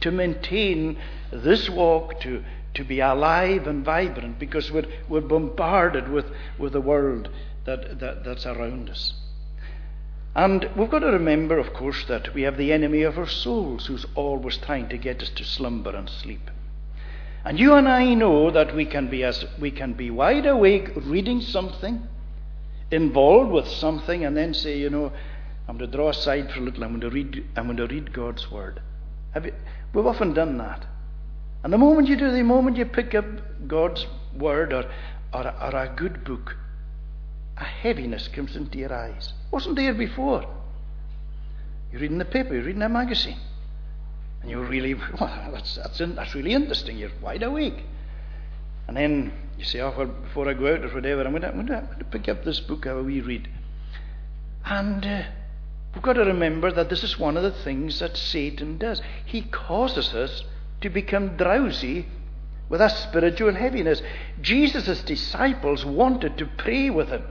to 0.00 0.10
maintain 0.10 0.98
this 1.30 1.70
walk, 1.70 2.20
to, 2.20 2.42
to 2.74 2.84
be 2.84 3.00
alive 3.00 3.66
and 3.66 3.84
vibrant, 3.84 4.38
because 4.38 4.72
we're, 4.72 4.86
we're 5.08 5.20
bombarded 5.20 6.08
with, 6.08 6.26
with 6.58 6.72
the 6.72 6.80
world 6.80 7.28
that, 7.64 8.00
that, 8.00 8.24
that's 8.24 8.46
around 8.46 8.90
us. 8.90 9.14
And 10.34 10.68
we've 10.76 10.90
got 10.90 11.00
to 11.00 11.08
remember, 11.08 11.58
of 11.58 11.74
course, 11.74 12.04
that 12.06 12.32
we 12.34 12.42
have 12.42 12.56
the 12.56 12.72
enemy 12.72 13.02
of 13.02 13.18
our 13.18 13.28
souls 13.28 13.86
who's 13.86 14.06
always 14.14 14.56
trying 14.56 14.88
to 14.88 14.96
get 14.96 15.22
us 15.22 15.28
to 15.30 15.44
slumber 15.44 15.94
and 15.94 16.08
sleep. 16.08 16.50
And 17.44 17.58
you 17.58 17.74
and 17.74 17.88
I 17.88 18.14
know 18.14 18.50
that 18.50 18.74
we 18.74 18.84
can 18.84 19.08
be 19.08 19.24
as 19.24 19.44
we 19.60 19.70
can 19.70 19.94
be 19.94 20.10
wide 20.10 20.46
awake 20.46 20.90
reading 20.96 21.40
something, 21.40 22.06
involved 22.90 23.50
with 23.50 23.66
something, 23.66 24.24
and 24.24 24.36
then 24.36 24.54
say, 24.54 24.78
you 24.78 24.90
know, 24.90 25.12
I'm 25.68 25.76
going 25.76 25.90
to 25.90 25.96
draw 25.96 26.10
aside 26.10 26.52
for 26.52 26.60
a 26.60 26.62
little. 26.62 26.84
I'm 26.84 26.90
going 26.90 27.00
to 27.00 27.10
read. 27.10 27.44
I'm 27.56 27.64
going 27.64 27.76
to 27.78 27.86
read 27.86 28.12
God's 28.12 28.50
word. 28.50 28.80
You, 29.34 29.52
we've 29.92 30.06
often 30.06 30.34
done 30.34 30.58
that. 30.58 30.86
And 31.64 31.72
the 31.72 31.78
moment 31.78 32.08
you 32.08 32.16
do, 32.16 32.30
the 32.30 32.42
moment 32.42 32.76
you 32.76 32.84
pick 32.84 33.14
up 33.14 33.24
God's 33.66 34.06
word 34.36 34.72
or, 34.72 34.84
or, 35.32 35.46
or 35.46 35.76
a 35.76 35.92
good 35.96 36.24
book, 36.24 36.56
a 37.56 37.64
heaviness 37.64 38.28
comes 38.28 38.56
into 38.56 38.78
your 38.78 38.92
eyes. 38.92 39.32
Wasn't 39.50 39.76
there 39.76 39.94
before. 39.94 40.44
You're 41.92 42.00
reading 42.00 42.18
the 42.18 42.24
paper, 42.24 42.54
you're 42.54 42.64
reading 42.64 42.82
a 42.82 42.88
magazine. 42.88 43.38
And 44.42 44.50
you're 44.50 44.64
really, 44.64 44.94
well, 45.20 45.50
that's, 45.52 45.76
that's, 45.76 45.98
that's 45.98 46.34
really 46.34 46.52
interesting. 46.52 46.98
You're 46.98 47.10
wide 47.20 47.42
awake. 47.42 47.84
And 48.88 48.96
then 48.96 49.32
you 49.56 49.64
say, 49.64 49.80
oh, 49.80 49.94
well, 49.96 50.06
before 50.06 50.48
I 50.48 50.54
go 50.54 50.72
out 50.74 50.84
or 50.84 50.88
whatever, 50.88 51.22
I'm 51.22 51.30
going 51.30 51.42
to, 51.42 51.48
I'm 51.48 51.60
I'm 51.60 51.66
going 51.66 51.98
to 51.98 52.04
pick 52.04 52.28
up 52.28 52.44
this 52.44 52.60
book, 52.60 52.84
have 52.84 52.96
a 52.96 53.02
wee 53.02 53.20
read. 53.20 53.48
And 54.64 55.04
uh, 55.04 55.22
we've 55.94 56.02
got 56.02 56.14
to 56.14 56.24
remember 56.24 56.72
that 56.72 56.88
this 56.88 57.04
is 57.04 57.18
one 57.18 57.36
of 57.36 57.42
the 57.42 57.52
things 57.52 58.00
that 58.00 58.16
Satan 58.16 58.78
does. 58.78 59.00
He 59.24 59.42
causes 59.42 60.14
us 60.14 60.44
to 60.80 60.90
become 60.90 61.36
drowsy 61.36 62.06
with 62.68 62.80
a 62.80 62.88
spiritual 62.88 63.54
heaviness. 63.54 64.02
Jesus' 64.40 65.02
disciples 65.02 65.84
wanted 65.84 66.38
to 66.38 66.46
pray 66.46 66.90
with 66.90 67.08
him 67.08 67.22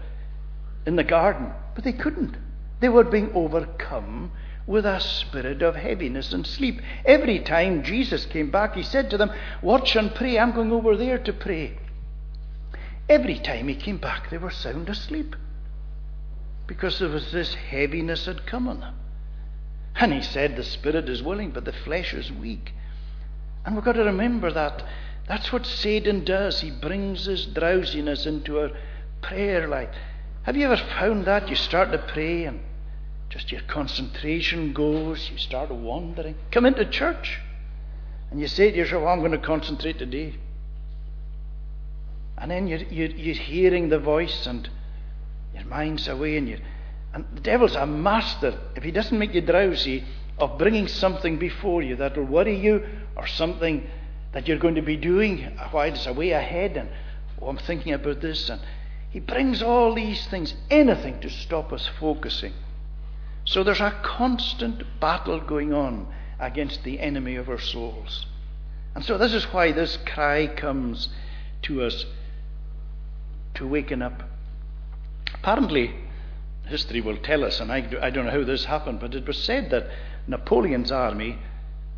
in 0.86 0.96
the 0.96 1.04
garden, 1.04 1.52
but 1.76 1.84
they 1.84 1.94
couldn't. 1.94 2.38
They 2.80 2.90
were 2.90 3.04
being 3.04 3.32
overcome 3.34 4.32
with 4.72 4.86
a 4.86 5.02
spirit 5.02 5.62
of 5.62 5.76
heaviness 5.76 6.32
and 6.32 6.48
sleep. 6.48 6.82
Every 7.04 7.40
time 7.40 7.84
Jesus 7.84 8.26
came 8.26 8.50
back, 8.50 8.74
he 8.74 8.84
said 8.84 9.10
to 9.10 9.18
them, 9.18 9.30
Watch 9.62 9.98
and 9.98 10.16
pray. 10.16 10.40
I'm 10.40 10.54
going 10.54 10.72
over 10.72 10.96
there 10.96 11.20
to 11.20 11.34
pray. 11.34 11.78
Every 13.10 13.38
time 13.38 13.68
he 13.68 13.76
came 13.76 13.98
back, 13.98 14.30
they 14.30 14.38
were 14.38 14.50
sound 14.50 14.88
asleep 14.88 15.36
because 16.68 17.00
there 17.00 17.10
was 17.10 17.34
this 17.34 17.54
heaviness 17.54 18.28
had 18.28 18.46
come 18.46 18.70
on 18.70 18.80
them. 18.80 18.96
And 19.96 20.14
he 20.14 20.22
said, 20.22 20.56
The 20.56 20.64
spirit 20.64 21.10
is 21.10 21.22
willing, 21.22 21.52
but 21.52 21.66
the 21.66 21.74
flesh 21.74 22.14
is 22.14 22.32
weak. 22.32 22.74
And 23.66 23.76
we've 23.76 23.84
got 23.84 23.94
to 23.94 24.06
remember 24.06 24.54
that 24.54 24.84
that's 25.28 25.52
what 25.52 25.66
Satan 25.66 26.24
does. 26.24 26.62
He 26.62 26.72
brings 26.72 27.26
this 27.26 27.46
drowsiness 27.46 28.26
into 28.26 28.60
our 28.60 28.72
prayer 29.22 29.68
life. 29.68 29.90
Have 30.44 30.56
you 30.56 30.66
ever 30.66 30.78
found 30.78 31.26
that? 31.26 31.50
You 31.50 31.56
start 31.58 31.92
to 31.92 31.98
pray 31.98 32.46
and 32.46 32.62
just 33.32 33.52
your 33.52 33.62
concentration 33.62 34.74
goes, 34.74 35.30
you 35.32 35.38
start 35.38 35.72
wandering. 35.72 36.36
Come 36.52 36.66
into 36.66 36.86
church 36.86 37.40
and 38.30 38.40
you 38.40 38.48
say 38.48 38.72
to 38.72 38.78
yourself, 38.78 39.08
I'm 39.08 39.20
going 39.20 39.32
to 39.32 39.38
concentrate 39.38 39.98
today. 39.98 40.36
And 42.38 42.52
then 42.52 42.68
you're, 42.68 42.80
you're, 42.80 43.10
you're 43.10 43.36
hearing 43.36 43.90
the 43.90 44.00
voice 44.00 44.46
and 44.46 44.70
your 45.56 45.66
mind's 45.66 46.08
away 46.08 46.38
and 46.38 46.50
you 46.50 46.60
and 47.14 47.26
the 47.34 47.42
devil's 47.42 47.76
a 47.76 47.86
master, 47.86 48.58
if 48.76 48.84
he 48.84 48.92
doesn't 48.92 49.18
make 49.18 49.34
you 49.34 49.42
drowsy, 49.42 50.04
of 50.38 50.58
bringing 50.58 50.88
something 50.88 51.38
before 51.38 51.82
you 51.82 51.96
that 51.98 52.18
will 52.18 52.26
worry 52.26 52.58
you 52.58 52.84
or 53.16 53.28
something 53.28 53.86
that 54.32 54.48
you're 54.48 54.58
going 54.58 54.76
to 54.76 54.82
be 54.82 54.96
doing 54.96 55.44
while 55.72 55.88
it's 55.88 56.06
away 56.06 56.32
ahead 56.32 56.78
and 56.78 56.90
oh 57.42 57.48
I'm 57.48 57.58
thinking 57.58 57.94
about 57.94 58.22
this 58.22 58.50
and 58.50 58.62
he 59.10 59.20
brings 59.20 59.62
all 59.62 59.94
these 59.94 60.26
things, 60.28 60.54
anything 60.70 61.20
to 61.20 61.30
stop 61.30 61.74
us 61.74 61.90
focusing. 62.00 62.54
So 63.46 63.64
there's 63.64 63.82
a 63.82 64.00
constant 64.04 64.84
battle 65.00 65.40
going 65.40 65.74
on 65.74 66.08
against 66.40 66.84
the 66.84 67.00
enemy 67.00 67.36
of 67.36 67.50
our 67.50 67.60
souls. 67.60 68.26
And 68.96 69.04
so 69.04 69.18
this 69.18 69.34
is 69.34 69.46
why 69.46 69.72
this 69.72 69.98
cry 70.06 70.48
comes 70.48 71.10
to 71.64 71.84
us 71.84 72.06
to 73.56 73.68
waken 73.68 74.02
up. 74.02 74.24
Apparently, 75.34 75.94
history 76.66 77.02
will 77.02 77.18
tell 77.18 77.44
us, 77.44 77.60
and 77.60 77.72
I, 77.72 77.88
I 78.02 78.10
don't 78.10 78.26
know 78.26 78.32
how 78.32 78.44
this 78.44 78.66
happened, 78.66 79.00
but 79.00 79.16
it 79.16 79.28
was 79.28 79.38
said 79.38 79.70
that 79.72 79.88
Napoleon's 80.28 80.92
army, 80.92 81.38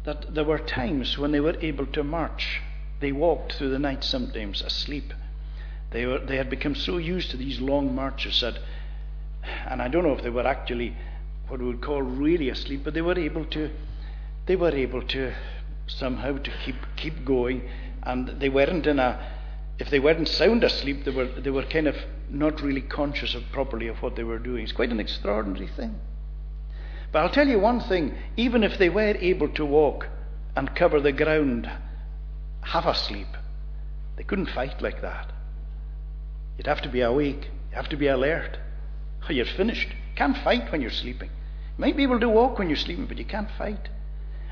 that 0.03 0.33
there 0.33 0.43
were 0.43 0.59
times 0.59 1.17
when 1.17 1.31
they 1.31 1.39
were 1.39 1.57
able 1.61 1.85
to 1.87 2.03
march. 2.03 2.61
They 2.99 3.11
walked 3.11 3.53
through 3.53 3.69
the 3.69 3.79
night 3.79 4.03
sometimes 4.03 4.61
asleep. 4.61 5.13
They, 5.91 6.05
were, 6.05 6.19
they 6.19 6.37
had 6.37 6.49
become 6.49 6.75
so 6.75 6.97
used 6.97 7.31
to 7.31 7.37
these 7.37 7.59
long 7.59 7.93
marches 7.93 8.41
that, 8.41 8.59
and 9.67 9.81
I 9.81 9.87
don't 9.87 10.03
know 10.03 10.15
if 10.15 10.23
they 10.23 10.29
were 10.29 10.47
actually 10.47 10.95
what 11.53 11.61
we 11.61 11.67
would 11.67 11.81
call 11.81 12.01
really 12.01 12.49
asleep, 12.49 12.81
but 12.83 12.95
they 12.95 13.01
were 13.01 13.19
able 13.19 13.45
to, 13.45 13.69
they 14.47 14.55
were 14.55 14.71
able 14.71 15.03
to 15.03 15.31
somehow 15.85 16.35
to 16.39 16.51
keep 16.65 16.75
keep 16.95 17.23
going, 17.23 17.69
and 18.01 18.27
they 18.39 18.49
weren't 18.49 18.87
in 18.87 18.97
a, 18.97 19.23
if 19.77 19.87
they 19.91 19.99
weren't 19.99 20.27
sound 20.27 20.63
asleep, 20.63 21.05
they 21.05 21.11
were 21.11 21.27
they 21.27 21.51
were 21.51 21.65
kind 21.65 21.85
of 21.85 21.95
not 22.27 22.59
really 22.63 22.81
conscious 22.81 23.35
of 23.35 23.43
properly 23.51 23.87
of 23.87 24.01
what 24.01 24.15
they 24.15 24.23
were 24.23 24.39
doing. 24.39 24.63
It's 24.63 24.71
quite 24.71 24.89
an 24.89 24.99
extraordinary 24.99 25.67
thing. 25.67 25.99
But 27.11 27.19
I'll 27.19 27.29
tell 27.29 27.47
you 27.47 27.59
one 27.59 27.81
thing: 27.81 28.17
even 28.35 28.63
if 28.63 28.79
they 28.79 28.89
were 28.89 29.15
able 29.19 29.49
to 29.49 29.63
walk 29.63 30.07
and 30.55 30.75
cover 30.75 30.99
the 30.99 31.11
ground 31.11 31.69
half 32.61 32.87
asleep, 32.87 33.27
they 34.15 34.23
couldn't 34.23 34.49
fight 34.49 34.81
like 34.81 35.03
that. 35.03 35.31
You'd 36.57 36.65
have 36.65 36.81
to 36.81 36.89
be 36.89 37.01
awake. 37.01 37.51
You 37.69 37.75
have 37.75 37.89
to 37.89 37.95
be 37.95 38.07
alert. 38.07 38.57
Or 39.29 39.33
you're 39.33 39.45
finished. 39.45 39.89
Can't 40.15 40.37
fight 40.43 40.71
when 40.71 40.81
you're 40.81 40.89
sleeping. 40.89 41.29
You 41.77 41.81
might 41.81 41.97
be 41.97 42.03
able 42.03 42.19
to 42.19 42.29
walk 42.29 42.59
when 42.59 42.69
you're 42.69 42.77
sleeping, 42.77 43.07
but 43.07 43.17
you 43.17 43.25
can't 43.25 43.49
fight. 43.57 43.89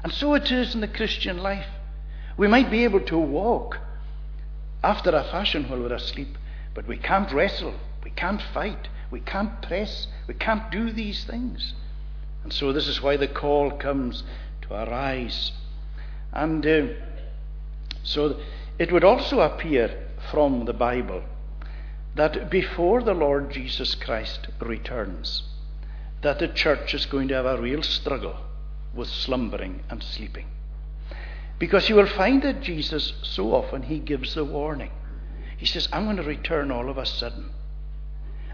And 0.03 0.11
so 0.11 0.33
it 0.33 0.51
is 0.51 0.73
in 0.73 0.81
the 0.81 0.87
Christian 0.87 1.37
life. 1.37 1.67
We 2.37 2.47
might 2.47 2.71
be 2.71 2.83
able 2.83 3.01
to 3.01 3.17
walk 3.17 3.77
after 4.83 5.11
a 5.11 5.23
fashion 5.23 5.69
while 5.69 5.79
we're 5.79 5.93
asleep, 5.93 6.37
But 6.73 6.87
we 6.87 6.97
can't 6.97 7.31
wrestle. 7.31 7.75
We 8.03 8.11
can't 8.11 8.41
fight. 8.41 8.87
We 9.11 9.19
can't 9.19 9.61
press. 9.61 10.07
We 10.27 10.33
can't 10.33 10.71
do 10.71 10.91
these 10.91 11.23
things. 11.25 11.73
And 12.43 12.51
so 12.51 12.73
this 12.73 12.87
is 12.87 13.01
why 13.01 13.17
the 13.17 13.27
call 13.27 13.71
comes 13.71 14.23
to 14.63 14.73
arise. 14.73 15.51
And 16.33 16.65
uh, 16.65 16.87
so 18.03 18.39
it 18.79 18.91
would 18.91 19.03
also 19.03 19.41
appear 19.41 20.07
from 20.31 20.65
the 20.65 20.73
Bible 20.73 21.23
that 22.15 22.49
before 22.49 23.03
the 23.03 23.13
Lord 23.13 23.51
Jesus 23.51 23.93
Christ 23.95 24.47
returns, 24.59 25.43
that 26.21 26.39
the 26.39 26.47
church 26.47 26.93
is 26.93 27.05
going 27.05 27.27
to 27.27 27.35
have 27.35 27.45
a 27.45 27.61
real 27.61 27.83
struggle 27.83 28.37
with 28.93 29.07
slumbering 29.07 29.83
and 29.89 30.03
sleeping. 30.03 30.47
Because 31.59 31.89
you 31.89 31.95
will 31.95 32.07
find 32.07 32.41
that 32.41 32.61
Jesus, 32.61 33.13
so 33.21 33.53
often, 33.53 33.83
he 33.83 33.99
gives 33.99 34.35
the 34.35 34.43
warning. 34.43 34.91
He 35.57 35.65
says, 35.65 35.87
I'm 35.93 36.05
going 36.05 36.17
to 36.17 36.23
return 36.23 36.71
all 36.71 36.89
of 36.89 36.97
a 36.97 37.05
sudden. 37.05 37.51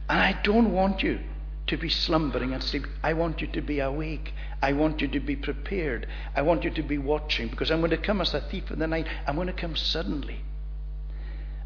And 0.09 0.19
I 0.19 0.39
don't 0.43 0.73
want 0.73 1.03
you 1.03 1.19
to 1.67 1.77
be 1.77 1.89
slumbering 1.89 2.53
and 2.53 2.63
sleeping. 2.63 2.91
I 3.03 3.13
want 3.13 3.41
you 3.41 3.47
to 3.47 3.61
be 3.61 3.79
awake. 3.79 4.33
I 4.61 4.73
want 4.73 5.01
you 5.01 5.07
to 5.09 5.19
be 5.19 5.35
prepared. 5.35 6.07
I 6.35 6.41
want 6.41 6.63
you 6.63 6.69
to 6.71 6.83
be 6.83 6.97
watching 6.97 7.49
because 7.49 7.71
I'm 7.71 7.79
going 7.79 7.91
to 7.91 7.97
come 7.97 8.21
as 8.21 8.33
a 8.33 8.41
thief 8.41 8.71
in 8.71 8.79
the 8.79 8.87
night. 8.87 9.07
I'm 9.25 9.35
going 9.35 9.47
to 9.47 9.53
come 9.53 9.75
suddenly. 9.75 10.41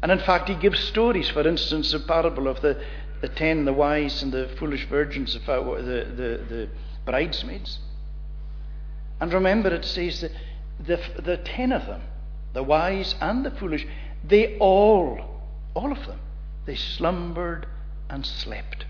And 0.02 0.10
in 0.10 0.18
fact, 0.18 0.48
he 0.48 0.56
gives 0.56 0.80
stories. 0.80 1.28
For 1.28 1.46
instance, 1.46 1.92
the 1.92 2.00
parable 2.00 2.48
of 2.48 2.60
the, 2.60 2.82
the 3.22 3.28
ten, 3.28 3.64
the 3.64 3.72
wise 3.72 4.22
and 4.22 4.32
the 4.32 4.48
foolish 4.58 4.86
virgins, 4.88 5.32
the, 5.32 5.40
the, 5.40 6.44
the 6.54 6.68
bridesmaids. 7.06 7.78
And 9.20 9.32
remember, 9.32 9.72
it 9.72 9.84
says 9.84 10.20
that 10.22 10.32
the, 10.84 11.00
the 11.22 11.36
ten 11.36 11.70
of 11.72 11.86
them, 11.86 12.02
the 12.52 12.64
wise 12.64 13.14
and 13.20 13.46
the 13.46 13.52
foolish, 13.52 13.86
they 14.24 14.58
all, 14.58 15.20
all 15.74 15.92
of 15.92 16.04
them, 16.06 16.18
they 16.66 16.74
slumbered 16.74 17.66
and 18.10 18.26
slept. 18.26 18.86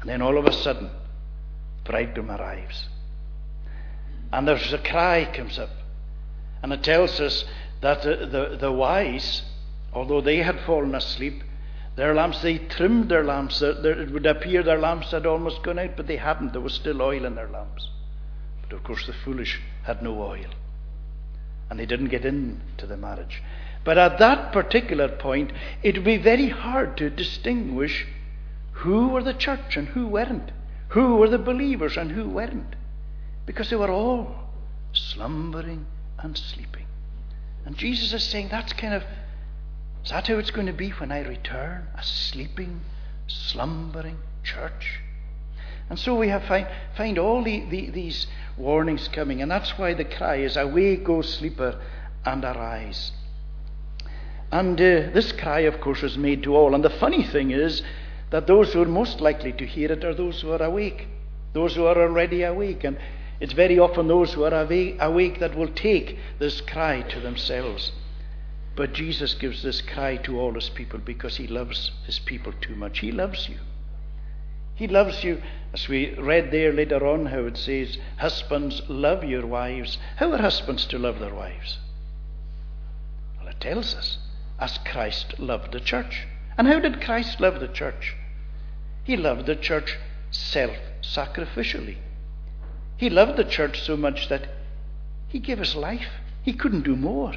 And 0.00 0.08
then 0.08 0.22
all 0.22 0.38
of 0.38 0.46
a 0.46 0.52
sudden, 0.52 0.88
the 1.84 1.90
bridegroom 1.90 2.30
arrives. 2.30 2.88
And 4.32 4.46
there's 4.46 4.72
a 4.72 4.78
cry 4.78 5.28
comes 5.34 5.58
up. 5.58 5.70
And 6.62 6.72
it 6.72 6.84
tells 6.84 7.18
us 7.18 7.44
that 7.80 8.02
the, 8.02 8.26
the, 8.26 8.56
the 8.56 8.72
wise, 8.72 9.42
although 9.92 10.20
they 10.20 10.38
had 10.38 10.60
fallen 10.60 10.94
asleep, 10.94 11.42
their 11.96 12.14
lamps, 12.14 12.42
they 12.42 12.58
trimmed 12.58 13.08
their 13.08 13.24
lamps. 13.24 13.62
it 13.62 14.10
would 14.12 14.26
appear 14.26 14.62
their 14.62 14.78
lamps 14.78 15.10
had 15.10 15.24
almost 15.24 15.62
gone 15.62 15.78
out, 15.78 15.96
but 15.96 16.06
they 16.06 16.16
hadn't. 16.16 16.52
There 16.52 16.60
was 16.60 16.74
still 16.74 17.00
oil 17.00 17.24
in 17.24 17.34
their 17.34 17.48
lamps. 17.48 17.88
But 18.62 18.76
of 18.76 18.84
course, 18.84 19.06
the 19.06 19.14
foolish 19.14 19.60
had 19.84 20.02
no 20.02 20.22
oil. 20.22 20.50
And 21.70 21.80
they 21.80 21.86
didn't 21.86 22.08
get 22.08 22.26
into 22.26 22.86
the 22.86 22.98
marriage. 22.98 23.42
But 23.82 23.96
at 23.96 24.18
that 24.18 24.52
particular 24.52 25.08
point, 25.08 25.52
it 25.82 25.94
would 25.96 26.04
be 26.04 26.18
very 26.18 26.50
hard 26.50 26.98
to 26.98 27.08
distinguish 27.08 28.06
who 28.72 29.08
were 29.08 29.22
the 29.22 29.32
church 29.32 29.76
and 29.76 29.88
who 29.88 30.06
weren't, 30.06 30.52
who 30.88 31.16
were 31.16 31.28
the 31.28 31.38
believers 31.38 31.96
and 31.96 32.10
who 32.10 32.28
weren't, 32.28 32.76
because 33.46 33.70
they 33.70 33.76
were 33.76 33.90
all 33.90 34.50
slumbering 34.92 35.86
and 36.18 36.36
sleeping. 36.36 36.86
And 37.64 37.76
Jesus 37.76 38.12
is 38.12 38.22
saying 38.22 38.48
that's 38.50 38.74
kind 38.74 38.92
of 38.92 39.02
is 40.06 40.12
that 40.12 40.28
how 40.28 40.38
it's 40.38 40.52
going 40.52 40.68
to 40.68 40.72
be 40.72 40.90
when 40.90 41.10
I 41.10 41.26
return? 41.26 41.88
A 41.96 42.02
sleeping, 42.04 42.80
slumbering 43.26 44.18
church? 44.44 45.00
And 45.90 45.98
so 45.98 46.14
we 46.14 46.28
have 46.28 46.44
find, 46.44 46.68
find 46.96 47.18
all 47.18 47.42
the, 47.42 47.64
the, 47.68 47.90
these 47.90 48.28
warnings 48.56 49.08
coming, 49.08 49.42
and 49.42 49.50
that's 49.50 49.76
why 49.76 49.94
the 49.94 50.04
cry 50.04 50.36
is, 50.36 50.56
Away, 50.56 50.94
go 50.94 51.22
sleeper, 51.22 51.80
and 52.24 52.44
arise. 52.44 53.10
And 54.52 54.80
uh, 54.80 55.10
this 55.12 55.32
cry, 55.32 55.62
of 55.62 55.80
course, 55.80 56.04
is 56.04 56.16
made 56.16 56.44
to 56.44 56.54
all. 56.54 56.76
And 56.76 56.84
the 56.84 56.90
funny 56.90 57.24
thing 57.24 57.50
is 57.50 57.82
that 58.30 58.46
those 58.46 58.72
who 58.72 58.82
are 58.82 58.86
most 58.86 59.20
likely 59.20 59.54
to 59.54 59.66
hear 59.66 59.90
it 59.90 60.04
are 60.04 60.14
those 60.14 60.40
who 60.40 60.52
are 60.52 60.62
awake, 60.62 61.08
those 61.52 61.74
who 61.74 61.84
are 61.84 62.00
already 62.00 62.44
awake. 62.44 62.84
And 62.84 62.96
it's 63.40 63.54
very 63.54 63.80
often 63.80 64.06
those 64.06 64.34
who 64.34 64.44
are 64.44 64.54
awake 64.54 65.40
that 65.40 65.56
will 65.56 65.74
take 65.74 66.16
this 66.38 66.60
cry 66.60 67.02
to 67.02 67.18
themselves. 67.18 67.90
But 68.76 68.92
Jesus 68.92 69.34
gives 69.34 69.62
this 69.62 69.80
cry 69.80 70.16
to 70.18 70.38
all 70.38 70.52
his 70.52 70.68
people 70.68 71.00
because 71.00 71.38
he 71.38 71.46
loves 71.46 71.90
his 72.04 72.18
people 72.18 72.52
too 72.60 72.76
much. 72.76 72.98
He 72.98 73.10
loves 73.10 73.48
you. 73.48 73.56
He 74.74 74.86
loves 74.86 75.24
you, 75.24 75.42
as 75.72 75.88
we 75.88 76.14
read 76.14 76.50
there 76.50 76.70
later 76.70 77.06
on, 77.06 77.26
how 77.26 77.46
it 77.46 77.56
says, 77.56 77.96
Husbands, 78.18 78.82
love 78.88 79.24
your 79.24 79.46
wives. 79.46 79.96
How 80.16 80.30
are 80.32 80.38
husbands 80.38 80.84
to 80.88 80.98
love 80.98 81.18
their 81.18 81.34
wives? 81.34 81.78
Well, 83.38 83.48
it 83.48 83.58
tells 83.58 83.94
us, 83.94 84.18
as 84.60 84.78
Christ 84.84 85.38
loved 85.38 85.72
the 85.72 85.80
church. 85.80 86.26
And 86.58 86.68
how 86.68 86.78
did 86.78 87.00
Christ 87.00 87.40
love 87.40 87.58
the 87.60 87.68
church? 87.68 88.14
He 89.04 89.16
loved 89.16 89.46
the 89.46 89.56
church 89.56 89.96
self 90.30 90.76
sacrificially. 91.00 91.96
He 92.98 93.08
loved 93.08 93.38
the 93.38 93.44
church 93.44 93.82
so 93.82 93.96
much 93.96 94.28
that 94.28 94.48
he 95.28 95.38
gave 95.38 95.58
his 95.58 95.74
life. 95.74 96.08
He 96.42 96.52
couldn't 96.52 96.84
do 96.84 96.96
more. 96.96 97.32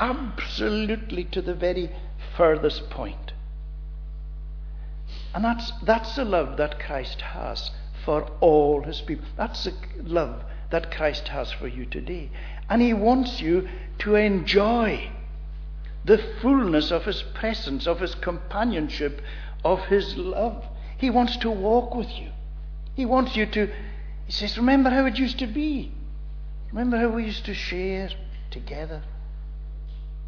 Absolutely 0.00 1.24
to 1.24 1.42
the 1.42 1.54
very 1.54 1.90
furthest 2.36 2.90
point. 2.90 3.32
And 5.34 5.44
that's, 5.44 5.72
that's 5.82 6.16
the 6.16 6.24
love 6.24 6.56
that 6.56 6.78
Christ 6.78 7.20
has 7.20 7.70
for 8.04 8.30
all 8.40 8.82
his 8.82 9.00
people. 9.00 9.26
That's 9.36 9.64
the 9.64 9.74
love 10.02 10.44
that 10.70 10.90
Christ 10.90 11.28
has 11.28 11.52
for 11.52 11.68
you 11.68 11.86
today. 11.86 12.30
And 12.68 12.82
he 12.82 12.92
wants 12.92 13.40
you 13.40 13.68
to 13.98 14.14
enjoy 14.14 15.10
the 16.04 16.18
fullness 16.40 16.90
of 16.90 17.04
His 17.04 17.22
presence, 17.22 17.86
of 17.86 18.00
His 18.00 18.14
companionship, 18.14 19.22
of 19.64 19.80
His 19.86 20.16
love. 20.16 20.64
He 20.98 21.10
wants 21.10 21.36
to 21.38 21.50
walk 21.50 21.94
with 21.94 22.10
you. 22.18 22.30
He 22.94 23.06
wants 23.06 23.36
you 23.36 23.46
to, 23.46 23.66
He 24.26 24.32
says, 24.32 24.56
remember 24.56 24.90
how 24.90 25.06
it 25.06 25.18
used 25.18 25.38
to 25.38 25.46
be. 25.46 25.92
Remember 26.70 26.96
how 26.96 27.08
we 27.08 27.24
used 27.24 27.44
to 27.46 27.54
share 27.54 28.10
together. 28.50 29.02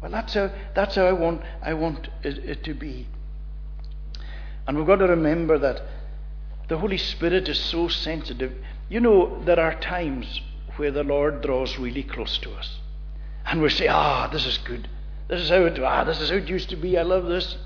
Well, 0.01 0.11
that's 0.11 0.33
how, 0.33 0.51
that's 0.73 0.95
how 0.95 1.05
I 1.05 1.13
want, 1.13 1.41
I 1.61 1.73
want 1.73 2.09
it, 2.23 2.37
it 2.39 2.63
to 2.65 2.73
be. 2.73 3.07
And 4.67 4.77
we've 4.77 4.87
got 4.87 4.97
to 4.97 5.07
remember 5.07 5.57
that 5.59 5.81
the 6.67 6.77
Holy 6.77 6.97
Spirit 6.97 7.47
is 7.47 7.59
so 7.59 7.87
sensitive. 7.87 8.53
You 8.89 8.99
know, 8.99 9.43
there 9.43 9.59
are 9.59 9.79
times 9.79 10.41
where 10.77 10.91
the 10.91 11.03
Lord 11.03 11.41
draws 11.41 11.77
really 11.77 12.03
close 12.03 12.37
to 12.39 12.51
us. 12.51 12.79
And 13.45 13.61
we 13.61 13.69
say, 13.69 13.87
ah, 13.87 14.27
this 14.27 14.45
is 14.45 14.57
good. 14.57 14.89
This 15.27 15.41
is 15.41 15.49
how 15.49 15.65
it, 15.65 15.79
ah, 15.79 16.03
this 16.03 16.19
is 16.19 16.29
how 16.29 16.37
it 16.37 16.49
used 16.49 16.69
to 16.69 16.75
be. 16.75 16.97
I 16.97 17.03
love 17.03 17.25
this. 17.25 17.57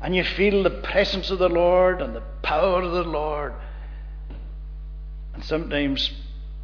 And 0.00 0.14
you 0.14 0.24
feel 0.24 0.62
the 0.62 0.70
presence 0.70 1.30
of 1.30 1.38
the 1.38 1.48
Lord 1.48 2.00
and 2.02 2.14
the 2.14 2.22
power 2.42 2.82
of 2.82 2.92
the 2.92 3.04
Lord. 3.04 3.54
And 5.34 5.44
sometimes 5.44 6.12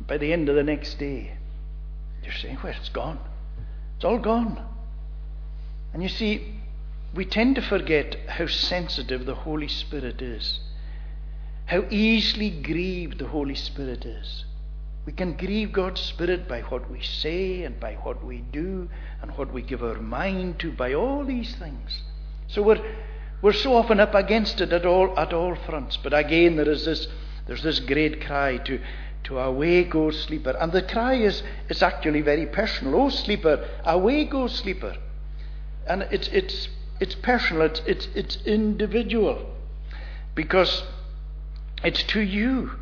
by 0.06 0.18
the 0.18 0.32
end 0.32 0.48
of 0.48 0.56
the 0.56 0.62
next 0.62 0.98
day, 0.98 1.36
you're 2.22 2.32
saying, 2.32 2.58
well, 2.62 2.74
it's 2.76 2.88
gone. 2.88 3.18
It's 3.96 4.04
all 4.04 4.18
gone. 4.18 4.64
And 5.94 6.02
you 6.02 6.08
see, 6.08 6.54
we 7.14 7.24
tend 7.24 7.54
to 7.54 7.62
forget 7.62 8.16
how 8.28 8.48
sensitive 8.48 9.24
the 9.24 9.34
Holy 9.36 9.68
Spirit 9.68 10.20
is, 10.20 10.58
how 11.66 11.84
easily 11.88 12.50
grieved 12.50 13.18
the 13.18 13.28
Holy 13.28 13.54
Spirit 13.54 14.04
is. 14.04 14.44
We 15.06 15.12
can 15.12 15.36
grieve 15.36 15.72
God's 15.72 16.00
Spirit 16.00 16.48
by 16.48 16.62
what 16.62 16.90
we 16.90 17.00
say 17.00 17.62
and 17.62 17.78
by 17.78 17.94
what 18.02 18.24
we 18.24 18.38
do 18.38 18.88
and 19.22 19.30
what 19.36 19.52
we 19.52 19.62
give 19.62 19.84
our 19.84 20.00
mind 20.00 20.58
to, 20.60 20.72
by 20.72 20.94
all 20.94 21.24
these 21.24 21.54
things. 21.54 22.02
So 22.48 22.62
we're, 22.62 22.84
we're 23.40 23.52
so 23.52 23.76
often 23.76 24.00
up 24.00 24.14
against 24.14 24.60
it 24.60 24.72
at 24.72 24.84
all, 24.84 25.16
at 25.16 25.32
all 25.32 25.54
fronts. 25.54 25.96
But 25.96 26.12
again, 26.12 26.56
there 26.56 26.68
is 26.68 26.86
this, 26.86 27.06
there's 27.46 27.62
this 27.62 27.78
great 27.78 28.20
cry 28.24 28.56
to, 28.56 28.80
to 29.24 29.38
away 29.38 29.84
go 29.84 30.10
sleeper. 30.10 30.56
And 30.58 30.72
the 30.72 30.82
cry 30.82 31.14
is, 31.14 31.44
is 31.68 31.84
actually 31.84 32.22
very 32.22 32.46
personal. 32.46 33.00
Oh, 33.00 33.10
sleeper, 33.10 33.68
away 33.84 34.24
go 34.24 34.48
sleeper. 34.48 34.96
And 35.86 36.02
it's, 36.10 36.28
it's, 36.28 36.68
it's 37.00 37.14
personal, 37.14 37.62
it's, 37.62 37.80
it's, 37.86 38.08
it's 38.14 38.38
individual. 38.44 39.46
Because 40.34 40.84
it's 41.82 42.02
to 42.04 42.20
you. 42.20 42.72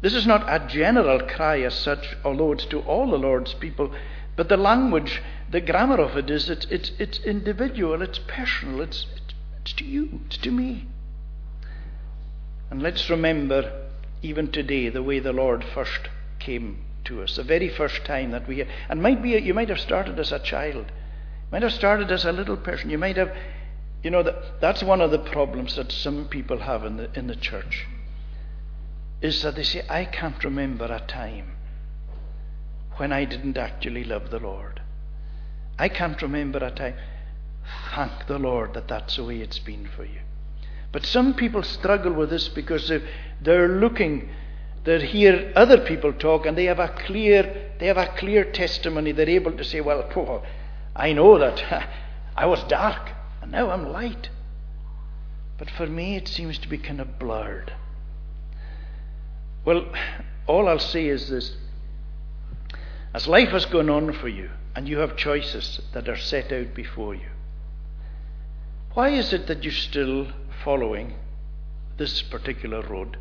This 0.00 0.14
is 0.14 0.26
not 0.26 0.44
a 0.48 0.66
general 0.66 1.20
cry 1.20 1.60
as 1.60 1.74
such, 1.74 2.16
although 2.24 2.52
it's 2.52 2.64
to 2.66 2.80
all 2.80 3.10
the 3.10 3.18
Lord's 3.18 3.54
people, 3.54 3.92
but 4.36 4.48
the 4.48 4.56
language, 4.56 5.20
the 5.50 5.60
grammar 5.60 5.98
of 5.98 6.16
it 6.16 6.30
is 6.30 6.48
it's, 6.48 6.66
it's, 6.66 6.92
it's 6.98 7.18
individual, 7.20 8.00
it's 8.02 8.20
personal, 8.20 8.80
it's, 8.80 9.06
it's, 9.16 9.34
it's 9.60 9.72
to 9.72 9.84
you, 9.84 10.20
it's 10.26 10.36
to 10.38 10.52
me. 10.52 10.86
And 12.70 12.80
let's 12.80 13.10
remember, 13.10 13.88
even 14.22 14.52
today, 14.52 14.88
the 14.88 15.02
way 15.02 15.18
the 15.18 15.32
Lord 15.32 15.64
first 15.64 16.08
came 16.38 16.78
to 17.06 17.22
us, 17.22 17.36
the 17.36 17.42
very 17.42 17.68
first 17.68 18.04
time 18.04 18.30
that 18.30 18.46
we, 18.46 18.64
and 18.88 19.02
might 19.02 19.22
be, 19.22 19.30
you 19.30 19.54
might 19.54 19.70
have 19.70 19.80
started 19.80 20.18
as 20.20 20.30
a 20.30 20.38
child, 20.38 20.86
might 21.50 21.62
have 21.62 21.72
started 21.72 22.10
as 22.10 22.24
a 22.24 22.32
little 22.32 22.56
person, 22.56 22.90
you 22.90 22.98
might 22.98 23.16
have, 23.16 23.34
you 24.02 24.10
know, 24.10 24.22
that, 24.22 24.60
that's 24.60 24.82
one 24.82 25.00
of 25.00 25.10
the 25.10 25.18
problems 25.18 25.76
that 25.76 25.90
some 25.90 26.28
people 26.28 26.58
have 26.58 26.84
in 26.84 26.96
the, 26.96 27.18
in 27.18 27.26
the 27.26 27.36
church 27.36 27.86
is 29.20 29.42
that 29.42 29.56
they 29.56 29.62
say, 29.62 29.84
I 29.88 30.04
can't 30.04 30.42
remember 30.44 30.84
a 30.84 31.00
time 31.00 31.52
when 32.96 33.12
I 33.12 33.24
didn't 33.24 33.56
actually 33.56 34.04
love 34.04 34.30
the 34.30 34.38
Lord. 34.38 34.80
I 35.78 35.88
can't 35.88 36.20
remember 36.20 36.58
a 36.58 36.70
time. 36.70 36.94
thank 37.94 38.26
the 38.26 38.38
Lord 38.38 38.74
that 38.74 38.88
that's 38.88 39.16
the 39.16 39.24
way 39.24 39.38
it's 39.38 39.58
been 39.58 39.88
for 39.96 40.04
you. 40.04 40.20
But 40.90 41.04
some 41.04 41.34
people 41.34 41.62
struggle 41.62 42.12
with 42.12 42.30
this 42.30 42.48
because 42.48 42.90
they're 43.40 43.68
looking, 43.68 44.30
they 44.84 45.04
hear 45.06 45.52
other 45.54 45.78
people 45.78 46.12
talk, 46.12 46.46
and 46.46 46.56
they 46.56 46.64
have 46.64 46.78
a 46.78 46.88
clear, 46.88 47.72
they 47.78 47.86
have 47.86 47.98
a 47.98 48.14
clear 48.16 48.44
testimony. 48.44 49.12
They're 49.12 49.28
able 49.28 49.52
to 49.52 49.64
say, 49.64 49.80
"Well, 49.80 50.10
oh, 50.16 50.42
I 50.98 51.12
know 51.12 51.38
that 51.38 51.88
I 52.36 52.46
was 52.46 52.62
dark, 52.64 53.12
and 53.40 53.52
now 53.52 53.70
I'm 53.70 53.90
light." 53.90 54.28
But 55.56 55.70
for 55.70 55.86
me, 55.86 56.16
it 56.16 56.28
seems 56.28 56.58
to 56.58 56.68
be 56.68 56.78
kind 56.78 57.00
of 57.00 57.18
blurred. 57.18 57.72
Well, 59.64 59.86
all 60.46 60.68
I'll 60.68 60.78
say 60.78 61.06
is 61.06 61.30
this: 61.30 61.56
as 63.14 63.26
life 63.26 63.50
has 63.50 63.64
gone 63.66 63.88
on 63.88 64.12
for 64.12 64.28
you, 64.28 64.50
and 64.74 64.88
you 64.88 64.98
have 64.98 65.16
choices 65.16 65.80
that 65.92 66.08
are 66.08 66.16
set 66.16 66.52
out 66.52 66.74
before 66.74 67.14
you. 67.14 67.28
Why 68.94 69.10
is 69.10 69.32
it 69.32 69.46
that 69.46 69.64
you're 69.64 69.72
still 69.72 70.28
following 70.64 71.14
this 71.96 72.22
particular 72.22 72.82
road? 72.82 73.16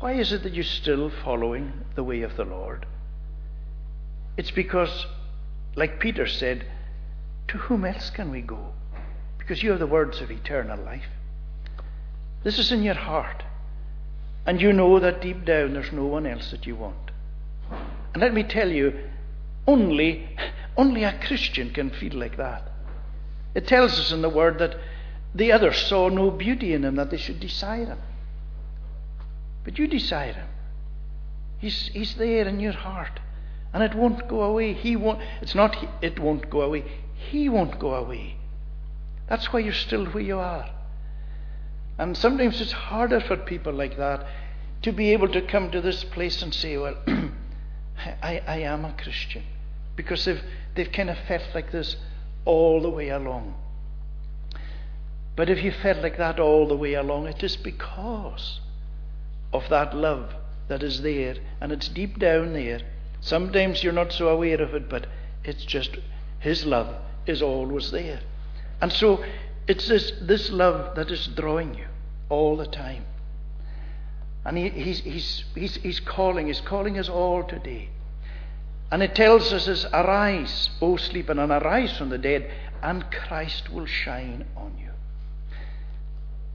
Why 0.00 0.12
is 0.12 0.32
it 0.32 0.42
that 0.42 0.54
you're 0.54 0.64
still 0.64 1.10
following 1.10 1.84
the 1.94 2.04
way 2.04 2.22
of 2.22 2.36
the 2.36 2.44
Lord? 2.44 2.86
It's 4.36 4.50
because, 4.50 5.06
like 5.76 6.00
Peter 6.00 6.26
said, 6.26 6.66
to 7.48 7.58
whom 7.58 7.84
else 7.84 8.10
can 8.10 8.30
we 8.30 8.40
go? 8.40 8.72
Because 9.38 9.62
you 9.62 9.70
have 9.70 9.80
the 9.80 9.86
words 9.86 10.20
of 10.20 10.30
eternal 10.30 10.82
life. 10.82 11.04
This 12.42 12.58
is 12.58 12.72
in 12.72 12.82
your 12.82 12.94
heart. 12.94 13.42
And 14.46 14.60
you 14.60 14.72
know 14.72 14.98
that 15.00 15.22
deep 15.22 15.44
down 15.44 15.72
there's 15.72 15.92
no 15.92 16.04
one 16.04 16.26
else 16.26 16.50
that 16.50 16.66
you 16.66 16.76
want. 16.76 17.10
And 18.12 18.20
let 18.20 18.34
me 18.34 18.42
tell 18.42 18.70
you, 18.70 18.98
only, 19.66 20.28
only 20.76 21.04
a 21.04 21.18
Christian 21.26 21.70
can 21.70 21.90
feel 21.90 22.14
like 22.14 22.36
that. 22.36 22.70
It 23.54 23.66
tells 23.66 23.98
us 23.98 24.12
in 24.12 24.22
the 24.22 24.28
Word 24.28 24.58
that 24.58 24.76
the 25.34 25.52
others 25.52 25.86
saw 25.86 26.08
no 26.08 26.30
beauty 26.30 26.74
in 26.74 26.84
him 26.84 26.96
that 26.96 27.10
they 27.10 27.16
should 27.16 27.40
desire 27.40 27.86
him. 27.86 27.98
But 29.64 29.78
you 29.78 29.86
desire 29.86 30.32
him. 30.32 30.48
He's, 31.58 31.88
he's 31.88 32.14
there 32.14 32.46
in 32.46 32.60
your 32.60 32.72
heart. 32.72 33.20
And 33.72 33.82
it 33.82 33.94
won't 33.94 34.28
go 34.28 34.42
away. 34.42 34.74
He 34.74 34.94
won't, 34.94 35.20
it's 35.40 35.54
not 35.54 35.76
it 36.02 36.20
won't 36.20 36.50
go 36.50 36.60
away. 36.60 36.84
He 37.14 37.48
won't 37.48 37.78
go 37.78 37.94
away. 37.94 38.36
That's 39.28 39.52
why 39.52 39.60
you're 39.60 39.72
still 39.72 40.06
where 40.06 40.22
you 40.22 40.38
are. 40.38 40.70
And 41.98 42.16
sometimes 42.16 42.60
it's 42.60 42.72
harder 42.72 43.20
for 43.20 43.36
people 43.36 43.72
like 43.72 43.96
that 43.96 44.26
to 44.82 44.92
be 44.92 45.12
able 45.12 45.28
to 45.28 45.40
come 45.40 45.70
to 45.70 45.80
this 45.80 46.04
place 46.04 46.42
and 46.42 46.52
say, 46.52 46.76
Well, 46.76 46.96
I, 48.22 48.42
I 48.46 48.58
am 48.58 48.84
a 48.84 48.92
Christian. 48.92 49.44
Because 49.96 50.24
they've, 50.24 50.42
they've 50.74 50.90
kind 50.90 51.08
of 51.08 51.16
felt 51.28 51.54
like 51.54 51.70
this 51.70 51.96
all 52.44 52.82
the 52.82 52.90
way 52.90 53.08
along. 53.08 53.54
But 55.36 55.50
if 55.50 55.62
you 55.62 55.72
felt 55.72 56.02
like 56.02 56.18
that 56.18 56.38
all 56.38 56.68
the 56.68 56.76
way 56.76 56.94
along, 56.94 57.26
it 57.26 57.42
is 57.42 57.56
because 57.56 58.60
of 59.52 59.68
that 59.68 59.96
love 59.96 60.34
that 60.68 60.82
is 60.82 61.02
there, 61.02 61.36
and 61.60 61.72
it's 61.72 61.88
deep 61.88 62.18
down 62.18 62.52
there. 62.52 62.80
Sometimes 63.20 63.82
you're 63.82 63.92
not 63.92 64.12
so 64.12 64.28
aware 64.28 64.60
of 64.60 64.74
it, 64.74 64.88
but 64.88 65.06
it's 65.44 65.64
just 65.64 65.96
His 66.44 66.66
love 66.66 66.94
is 67.26 67.40
always 67.40 67.90
there. 67.90 68.20
And 68.82 68.92
so 68.92 69.24
it's 69.66 69.88
this, 69.88 70.12
this 70.20 70.50
love 70.50 70.94
that 70.94 71.10
is 71.10 71.26
drawing 71.28 71.72
you 71.72 71.86
all 72.28 72.58
the 72.58 72.66
time. 72.66 73.06
And 74.44 74.58
he, 74.58 74.68
he's, 74.68 75.00
he's, 75.00 75.44
he's, 75.54 75.76
he's 75.76 76.00
calling, 76.00 76.48
he's 76.48 76.60
calling 76.60 76.98
us 76.98 77.08
all 77.08 77.44
today. 77.44 77.88
And 78.92 79.02
it 79.02 79.14
tells 79.14 79.54
us, 79.54 79.66
as, 79.68 79.86
Arise, 79.86 80.68
O 80.82 80.98
sleeper, 80.98 81.32
and 81.32 81.50
arise 81.50 81.96
from 81.96 82.10
the 82.10 82.18
dead, 82.18 82.50
and 82.82 83.10
Christ 83.10 83.72
will 83.72 83.86
shine 83.86 84.44
on 84.54 84.76
you. 84.78 84.90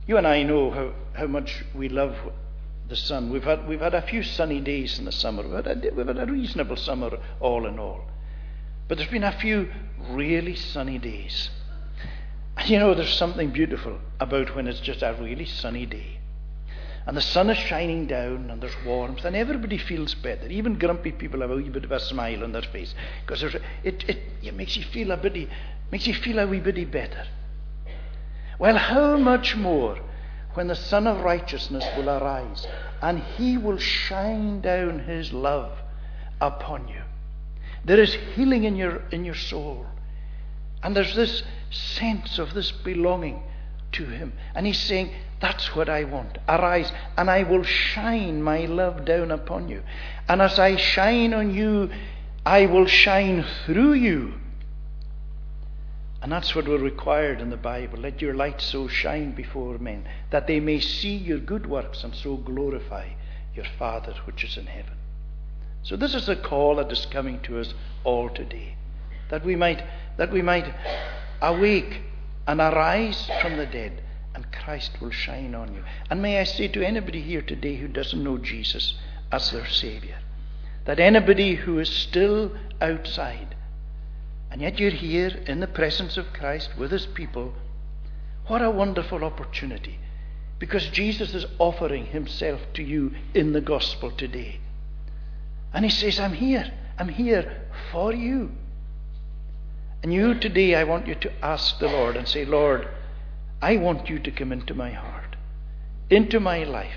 You 0.05 0.17
and 0.17 0.27
I 0.27 0.43
know 0.43 0.69
how, 0.69 0.93
how 1.13 1.25
much 1.25 1.65
we 1.73 1.89
love 1.89 2.15
the 2.87 2.95
sun. 2.95 3.31
We've 3.31 3.43
had, 3.43 3.67
we've 3.67 3.81
had 3.81 3.95
a 3.95 4.03
few 4.03 4.21
sunny 4.21 4.61
days 4.61 4.99
in 4.99 5.05
the 5.05 5.11
summer. 5.11 5.41
We've 5.41 5.65
had, 5.65 5.83
a, 5.83 5.95
we've 5.95 6.05
had 6.05 6.19
a 6.19 6.31
reasonable 6.31 6.75
summer, 6.75 7.17
all 7.39 7.65
in 7.65 7.79
all. 7.79 8.03
But 8.89 8.97
there's 8.97 9.09
been 9.09 9.23
a 9.23 9.31
few 9.31 9.69
really 10.09 10.55
sunny 10.55 10.97
days. 10.97 11.51
And 12.57 12.67
you 12.67 12.79
know, 12.79 12.93
there's 12.95 13.13
something 13.13 13.51
beautiful 13.51 13.99
about 14.19 14.55
when 14.55 14.67
it's 14.67 14.81
just 14.81 15.03
a 15.03 15.15
really 15.17 15.45
sunny 15.45 15.85
day. 15.85 16.19
And 17.05 17.15
the 17.15 17.21
sun 17.21 17.49
is 17.49 17.57
shining 17.57 18.07
down, 18.07 18.49
and 18.51 18.61
there's 18.61 18.75
warmth, 18.85 19.23
and 19.23 19.35
everybody 19.35 19.77
feels 19.77 20.15
better. 20.15 20.47
Even 20.47 20.77
grumpy 20.77 21.11
people 21.11 21.41
have 21.41 21.51
a 21.51 21.55
wee 21.55 21.69
bit 21.69 21.85
of 21.85 21.91
a 21.91 21.99
smile 21.99 22.43
on 22.43 22.51
their 22.51 22.63
face 22.63 22.93
because 23.25 23.43
it, 23.43 23.61
it, 23.83 24.19
it 24.43 24.55
makes 24.55 24.75
you 24.75 24.83
feel 24.83 25.11
a 25.11 25.17
bit, 25.17 25.47
makes 25.91 26.07
you 26.07 26.13
feel 26.13 26.39
a 26.39 26.47
wee 26.47 26.59
bit 26.59 26.91
better. 26.91 27.25
Well, 28.57 28.75
how 28.75 29.17
much 29.17 29.55
more 29.55 29.99
when 30.55 30.67
the 30.67 30.75
Sun 30.75 31.07
of 31.07 31.21
Righteousness 31.21 31.85
will 31.95 32.09
arise 32.09 32.67
and 33.01 33.19
he 33.19 33.57
will 33.57 33.77
shine 33.77 34.61
down 34.61 34.99
his 34.99 35.31
love 35.31 35.77
upon 36.41 36.87
you. 36.87 36.98
There 37.85 37.99
is 37.99 38.13
healing 38.35 38.63
in 38.63 38.75
your, 38.75 39.01
in 39.11 39.25
your 39.25 39.35
soul. 39.35 39.85
And 40.83 40.95
there's 40.95 41.15
this 41.15 41.43
sense 41.71 42.39
of 42.39 42.53
this 42.53 42.71
belonging 42.71 43.43
to 43.93 44.05
him. 44.05 44.33
And 44.55 44.65
he's 44.65 44.79
saying, 44.79 45.13
That's 45.41 45.75
what 45.75 45.89
I 45.89 46.03
want. 46.03 46.37
Arise, 46.47 46.91
and 47.17 47.29
I 47.29 47.43
will 47.43 47.63
shine 47.63 48.41
my 48.41 48.65
love 48.65 49.05
down 49.05 49.31
upon 49.31 49.69
you. 49.69 49.83
And 50.27 50.41
as 50.41 50.59
I 50.59 50.75
shine 50.75 51.33
on 51.33 51.53
you, 51.53 51.89
I 52.45 52.65
will 52.65 52.85
shine 52.85 53.45
through 53.65 53.93
you 53.93 54.33
and 56.21 56.31
that's 56.31 56.53
what 56.53 56.67
we're 56.67 56.77
required 56.77 57.39
in 57.39 57.49
the 57.49 57.57
Bible. 57.57 57.99
Let 57.99 58.21
your 58.21 58.33
light 58.33 58.59
so 58.59 58.87
shine 58.87 59.31
before 59.31 59.77
men 59.77 60.05
that 60.31 60.47
they 60.47 60.59
may 60.59 60.79
see 60.79 61.15
your 61.15 61.39
good 61.39 61.65
works 61.65 62.03
and 62.03 62.13
so 62.13 62.35
glorify 62.35 63.09
your 63.55 63.65
Father 63.77 64.13
which 64.25 64.43
is 64.43 64.57
in 64.57 64.65
heaven. 64.65 64.98
So 65.83 65.95
this 65.95 66.13
is 66.13 66.29
a 66.29 66.35
call 66.35 66.75
that 66.75 66.91
is 66.91 67.05
coming 67.05 67.39
to 67.41 67.59
us 67.59 67.73
all 68.03 68.29
today. 68.29 68.75
That 69.29 69.45
we 69.45 69.55
might 69.55 69.83
that 70.17 70.31
we 70.31 70.41
might 70.41 70.73
awake 71.41 72.01
and 72.47 72.59
arise 72.59 73.29
from 73.41 73.57
the 73.57 73.65
dead 73.65 74.01
and 74.35 74.51
Christ 74.51 74.99
will 75.01 75.11
shine 75.11 75.55
on 75.55 75.73
you. 75.73 75.83
And 76.09 76.21
may 76.21 76.39
I 76.39 76.43
say 76.43 76.67
to 76.67 76.85
anybody 76.85 77.21
here 77.21 77.41
today 77.41 77.75
who 77.75 77.87
doesn't 77.87 78.23
know 78.23 78.37
Jesus 78.37 78.95
as 79.31 79.51
their 79.51 79.67
Saviour, 79.67 80.17
that 80.85 80.99
anybody 80.99 81.55
who 81.55 81.79
is 81.79 81.89
still 81.89 82.51
outside 82.81 83.55
and 84.51 84.61
yet 84.61 84.79
you're 84.79 84.91
here 84.91 85.39
in 85.45 85.59
the 85.59 85.67
presence 85.67 86.17
of 86.17 86.33
Christ 86.33 86.71
with 86.77 86.91
his 86.91 87.05
people. 87.05 87.53
What 88.47 88.61
a 88.61 88.71
wonderful 88.71 89.23
opportunity. 89.23 89.99
Because 90.57 90.87
Jesus 90.87 91.33
is 91.33 91.45
offering 91.59 92.07
himself 92.07 92.61
to 92.73 92.83
you 92.83 93.13
in 93.33 93.53
the 93.53 93.61
gospel 93.61 94.11
today. 94.11 94.59
And 95.73 95.85
he 95.85 95.91
says, 95.91 96.19
I'm 96.19 96.33
here. 96.33 96.71
I'm 96.97 97.09
here 97.09 97.63
for 97.91 98.13
you. 98.13 98.51
And 100.01 100.13
you 100.13 100.33
today, 100.33 100.75
I 100.75 100.83
want 100.85 101.07
you 101.07 101.15
to 101.15 101.45
ask 101.45 101.79
the 101.79 101.87
Lord 101.87 102.15
and 102.15 102.27
say, 102.27 102.45
Lord, 102.45 102.87
I 103.61 103.77
want 103.77 104.09
you 104.09 104.19
to 104.19 104.31
come 104.31 104.51
into 104.51 104.73
my 104.73 104.91
heart, 104.91 105.35
into 106.09 106.39
my 106.39 106.63
life. 106.63 106.95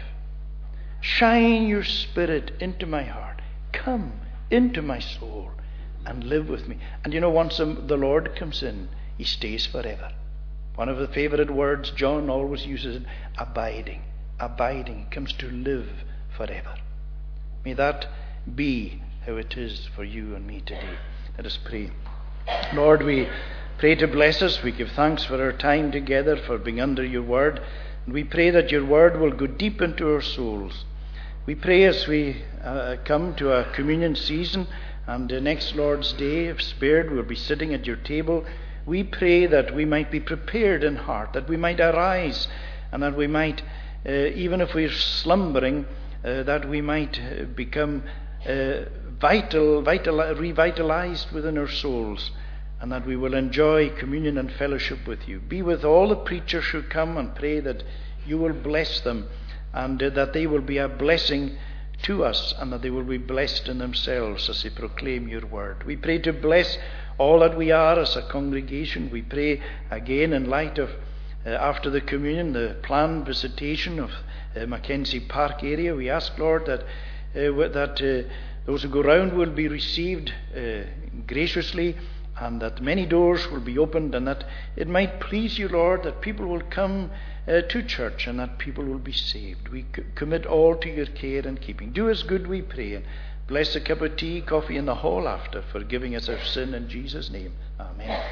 Shine 1.00 1.66
your 1.66 1.82
spirit 1.82 2.52
into 2.60 2.86
my 2.86 3.02
heart. 3.02 3.42
Come 3.72 4.12
into 4.50 4.82
my 4.82 5.00
soul 5.00 5.50
and 6.06 6.22
live 6.24 6.48
with 6.48 6.68
me. 6.68 6.78
And 7.04 7.12
you 7.12 7.20
know, 7.20 7.30
once 7.30 7.56
the 7.56 7.96
Lord 7.96 8.36
comes 8.36 8.62
in, 8.62 8.88
he 9.18 9.24
stays 9.24 9.66
forever. 9.66 10.12
One 10.76 10.88
of 10.88 10.98
the 10.98 11.08
favorite 11.08 11.50
words 11.50 11.90
John 11.90 12.30
always 12.30 12.66
uses 12.66 13.04
abiding. 13.36 14.02
Abiding 14.38 15.08
comes 15.10 15.32
to 15.34 15.50
live 15.50 15.88
forever. 16.36 16.74
May 17.64 17.74
that 17.74 18.06
be 18.54 19.02
how 19.26 19.36
it 19.36 19.56
is 19.56 19.88
for 19.94 20.04
you 20.04 20.34
and 20.34 20.46
me 20.46 20.60
today. 20.60 20.98
Let 21.36 21.46
us 21.46 21.58
pray. 21.64 21.90
Lord, 22.74 23.02
we 23.02 23.28
pray 23.78 23.94
to 23.96 24.06
bless 24.06 24.42
us. 24.42 24.62
We 24.62 24.72
give 24.72 24.90
thanks 24.92 25.24
for 25.24 25.42
our 25.42 25.52
time 25.52 25.92
together, 25.92 26.36
for 26.36 26.58
being 26.58 26.80
under 26.80 27.04
your 27.04 27.22
word. 27.22 27.60
And 28.04 28.14
we 28.14 28.24
pray 28.24 28.50
that 28.50 28.70
your 28.70 28.84
word 28.84 29.20
will 29.20 29.32
go 29.32 29.46
deep 29.46 29.80
into 29.80 30.12
our 30.12 30.20
souls. 30.20 30.84
We 31.46 31.54
pray 31.54 31.84
as 31.84 32.06
we 32.06 32.42
uh, 32.62 32.96
come 33.04 33.34
to 33.36 33.52
a 33.52 33.72
communion 33.72 34.16
season 34.16 34.66
and 35.06 35.28
the 35.28 35.40
next 35.40 35.74
Lord's 35.74 36.12
Day, 36.12 36.46
if 36.46 36.62
spared, 36.62 37.10
we'll 37.10 37.24
be 37.24 37.34
sitting 37.34 37.74
at 37.74 37.86
your 37.86 37.96
table. 37.96 38.44
We 38.86 39.02
pray 39.02 39.46
that 39.46 39.74
we 39.74 39.84
might 39.84 40.10
be 40.10 40.20
prepared 40.20 40.84
in 40.84 40.96
heart, 40.96 41.32
that 41.32 41.48
we 41.48 41.56
might 41.56 41.80
arise, 41.80 42.46
and 42.92 43.02
that 43.02 43.16
we 43.16 43.26
might, 43.26 43.62
uh, 44.06 44.12
even 44.12 44.60
if 44.60 44.74
we're 44.74 44.92
slumbering, 44.92 45.86
uh, 46.24 46.44
that 46.44 46.68
we 46.68 46.80
might 46.80 47.18
uh, 47.20 47.44
become 47.44 48.04
uh, 48.46 48.88
vital, 49.20 49.82
vital, 49.82 50.18
revitalized 50.34 51.30
within 51.32 51.58
our 51.58 51.68
souls, 51.68 52.30
and 52.80 52.90
that 52.90 53.06
we 53.06 53.16
will 53.16 53.34
enjoy 53.34 53.90
communion 53.90 54.38
and 54.38 54.52
fellowship 54.52 55.06
with 55.06 55.28
you. 55.28 55.38
Be 55.38 55.62
with 55.62 55.84
all 55.84 56.08
the 56.08 56.16
preachers 56.16 56.66
who 56.66 56.82
come 56.82 57.16
and 57.16 57.34
pray 57.34 57.60
that 57.60 57.84
you 58.26 58.38
will 58.38 58.52
bless 58.52 59.00
them, 59.00 59.28
and 59.72 60.02
uh, 60.02 60.10
that 60.10 60.32
they 60.32 60.46
will 60.46 60.60
be 60.60 60.78
a 60.78 60.88
blessing 60.88 61.56
to 62.02 62.24
us 62.24 62.52
and 62.58 62.72
that 62.72 62.82
they 62.82 62.90
will 62.90 63.04
be 63.04 63.18
blessed 63.18 63.68
in 63.68 63.78
themselves 63.78 64.48
as 64.48 64.62
they 64.62 64.70
proclaim 64.70 65.28
your 65.28 65.46
word. 65.46 65.84
We 65.84 65.96
pray 65.96 66.18
to 66.18 66.32
bless 66.32 66.76
all 67.18 67.40
that 67.40 67.56
we 67.56 67.70
are 67.70 67.98
as 67.98 68.16
a 68.16 68.22
congregation. 68.22 69.10
We 69.10 69.22
pray 69.22 69.62
again 69.90 70.32
in 70.32 70.50
light 70.50 70.78
of 70.78 70.90
uh, 71.44 71.50
after 71.50 71.90
the 71.90 72.00
communion, 72.00 72.52
the 72.52 72.76
planned 72.82 73.26
visitation 73.26 73.98
of 73.98 74.10
uh, 74.56 74.66
Mackenzie 74.66 75.20
Park 75.20 75.62
area. 75.62 75.94
We 75.94 76.08
ask, 76.08 76.36
Lord, 76.38 76.66
that 76.66 76.84
that 77.34 78.00
uh, 78.00 78.28
those 78.66 78.82
who 78.82 78.88
go 78.88 79.02
round 79.02 79.32
will 79.32 79.50
be 79.50 79.68
received 79.68 80.32
uh, 80.56 80.82
graciously 81.26 81.96
and 82.40 82.60
that 82.60 82.80
many 82.80 83.06
doors 83.06 83.50
will 83.50 83.60
be 83.60 83.78
opened, 83.78 84.14
and 84.14 84.26
that 84.26 84.44
it 84.74 84.88
might 84.88 85.20
please 85.20 85.58
you, 85.58 85.68
Lord, 85.68 86.02
that 86.04 86.20
people 86.20 86.46
will 86.46 86.62
come 86.70 87.10
uh, 87.46 87.60
to 87.62 87.82
church 87.82 88.26
and 88.26 88.38
that 88.38 88.58
people 88.58 88.84
will 88.84 88.98
be 88.98 89.12
saved. 89.12 89.68
We 89.68 89.84
c- 89.94 90.02
commit 90.14 90.46
all 90.46 90.76
to 90.76 90.88
your 90.88 91.06
care 91.06 91.46
and 91.46 91.60
keeping. 91.60 91.92
Do 91.92 92.10
us 92.10 92.22
good, 92.22 92.46
we 92.46 92.62
pray, 92.62 92.94
and 92.94 93.04
bless 93.46 93.76
a 93.76 93.80
cup 93.80 94.00
of 94.00 94.16
tea, 94.16 94.40
coffee 94.40 94.76
in 94.76 94.86
the 94.86 94.94
hall 94.96 95.28
after, 95.28 95.62
forgiving 95.62 96.16
us 96.16 96.28
our 96.28 96.42
sin 96.42 96.74
in 96.74 96.88
Jesus' 96.88 97.30
name. 97.30 97.52
Amen. 97.78 98.24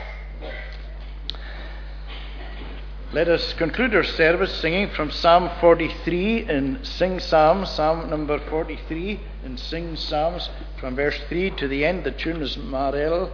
Let 3.13 3.27
us 3.27 3.55
conclude 3.55 3.93
our 3.97 4.05
service 4.05 4.55
singing 4.61 4.91
from 4.91 5.11
Psalm 5.11 5.51
43 5.59 6.49
in 6.49 6.79
Sing 6.85 7.19
Psalms, 7.19 7.69
Psalm 7.71 8.09
number 8.09 8.39
43 8.39 9.19
in 9.45 9.59
Sing 9.59 9.97
Psalms, 9.97 10.49
from 10.79 10.95
verse 10.95 11.19
3 11.29 11.51
to 11.57 11.67
the 11.67 11.85
end. 11.85 12.05
The 12.05 12.13
tune 12.13 12.41
is 12.41 12.57
Marel, 12.57 13.33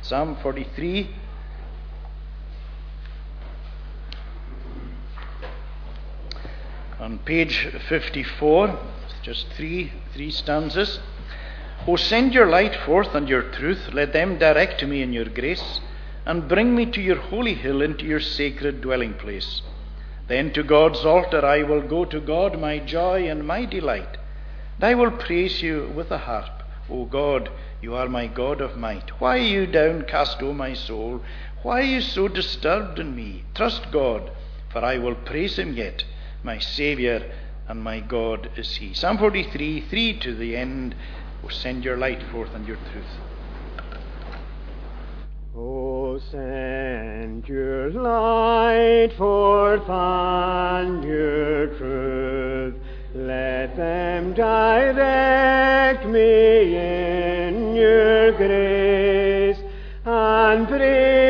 Psalm 0.00 0.36
43. 0.42 1.14
On 6.98 7.20
page 7.20 7.68
54, 7.88 8.76
just 9.22 9.46
three, 9.52 9.92
three 10.12 10.32
stanzas. 10.32 10.98
O 11.86 11.94
send 11.94 12.34
your 12.34 12.46
light 12.46 12.74
forth 12.74 13.14
and 13.14 13.28
your 13.28 13.42
truth, 13.52 13.90
let 13.92 14.12
them 14.12 14.36
direct 14.36 14.84
me 14.84 15.00
in 15.00 15.12
your 15.12 15.26
grace 15.26 15.78
and 16.24 16.48
bring 16.48 16.74
me 16.74 16.86
to 16.86 17.00
your 17.00 17.20
holy 17.20 17.54
hill 17.54 17.82
into 17.82 18.04
your 18.04 18.20
sacred 18.20 18.80
dwelling 18.80 19.14
place. 19.14 19.62
Then 20.28 20.52
to 20.52 20.62
God's 20.62 21.04
altar 21.04 21.44
I 21.44 21.62
will 21.62 21.82
go 21.82 22.04
to 22.04 22.20
God, 22.20 22.58
my 22.58 22.78
joy 22.78 23.28
and 23.28 23.46
my 23.46 23.64
delight. 23.64 24.16
And 24.76 24.84
I 24.84 24.94
will 24.94 25.10
praise 25.10 25.62
you 25.62 25.92
with 25.94 26.10
a 26.10 26.18
harp. 26.18 26.62
O 26.88 27.04
God, 27.04 27.50
you 27.80 27.94
are 27.94 28.08
my 28.08 28.26
God 28.26 28.60
of 28.60 28.76
might. 28.76 29.20
Why 29.20 29.38
are 29.38 29.48
you 29.56 29.66
downcast, 29.66 30.42
O 30.42 30.52
my 30.52 30.74
soul? 30.74 31.22
Why 31.62 31.80
are 31.80 31.94
you 31.94 32.00
so 32.00 32.28
disturbed 32.28 32.98
in 32.98 33.14
me? 33.14 33.44
Trust 33.54 33.90
God, 33.92 34.30
for 34.70 34.84
I 34.84 34.98
will 34.98 35.14
praise 35.14 35.58
him 35.58 35.74
yet. 35.74 36.04
My 36.42 36.58
Saviour 36.58 37.22
and 37.68 37.82
my 37.82 38.00
God 38.00 38.50
is 38.56 38.76
he. 38.76 38.94
Psalm 38.94 39.18
43, 39.18 39.80
3 39.82 40.18
to 40.20 40.34
the 40.34 40.56
end. 40.56 40.94
O 41.44 41.48
send 41.48 41.84
your 41.84 41.96
light 41.96 42.22
forth 42.30 42.54
and 42.54 42.66
your 42.66 42.78
truth. 42.92 43.18
Oh, 45.56 45.91
Send 46.18 47.48
your 47.48 47.90
light 47.90 49.12
forth 49.16 49.88
and 49.88 51.02
your 51.02 51.68
truth. 51.78 52.74
Let 53.14 53.76
them 53.76 54.34
direct 54.34 56.04
me 56.06 56.76
in 56.76 57.74
your 57.74 58.32
grace 58.32 59.58
and 60.04 60.68
bring 60.68 61.21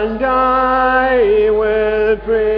and 0.00 0.24
I 0.24 1.50
will 1.50 2.16
praise 2.18 2.57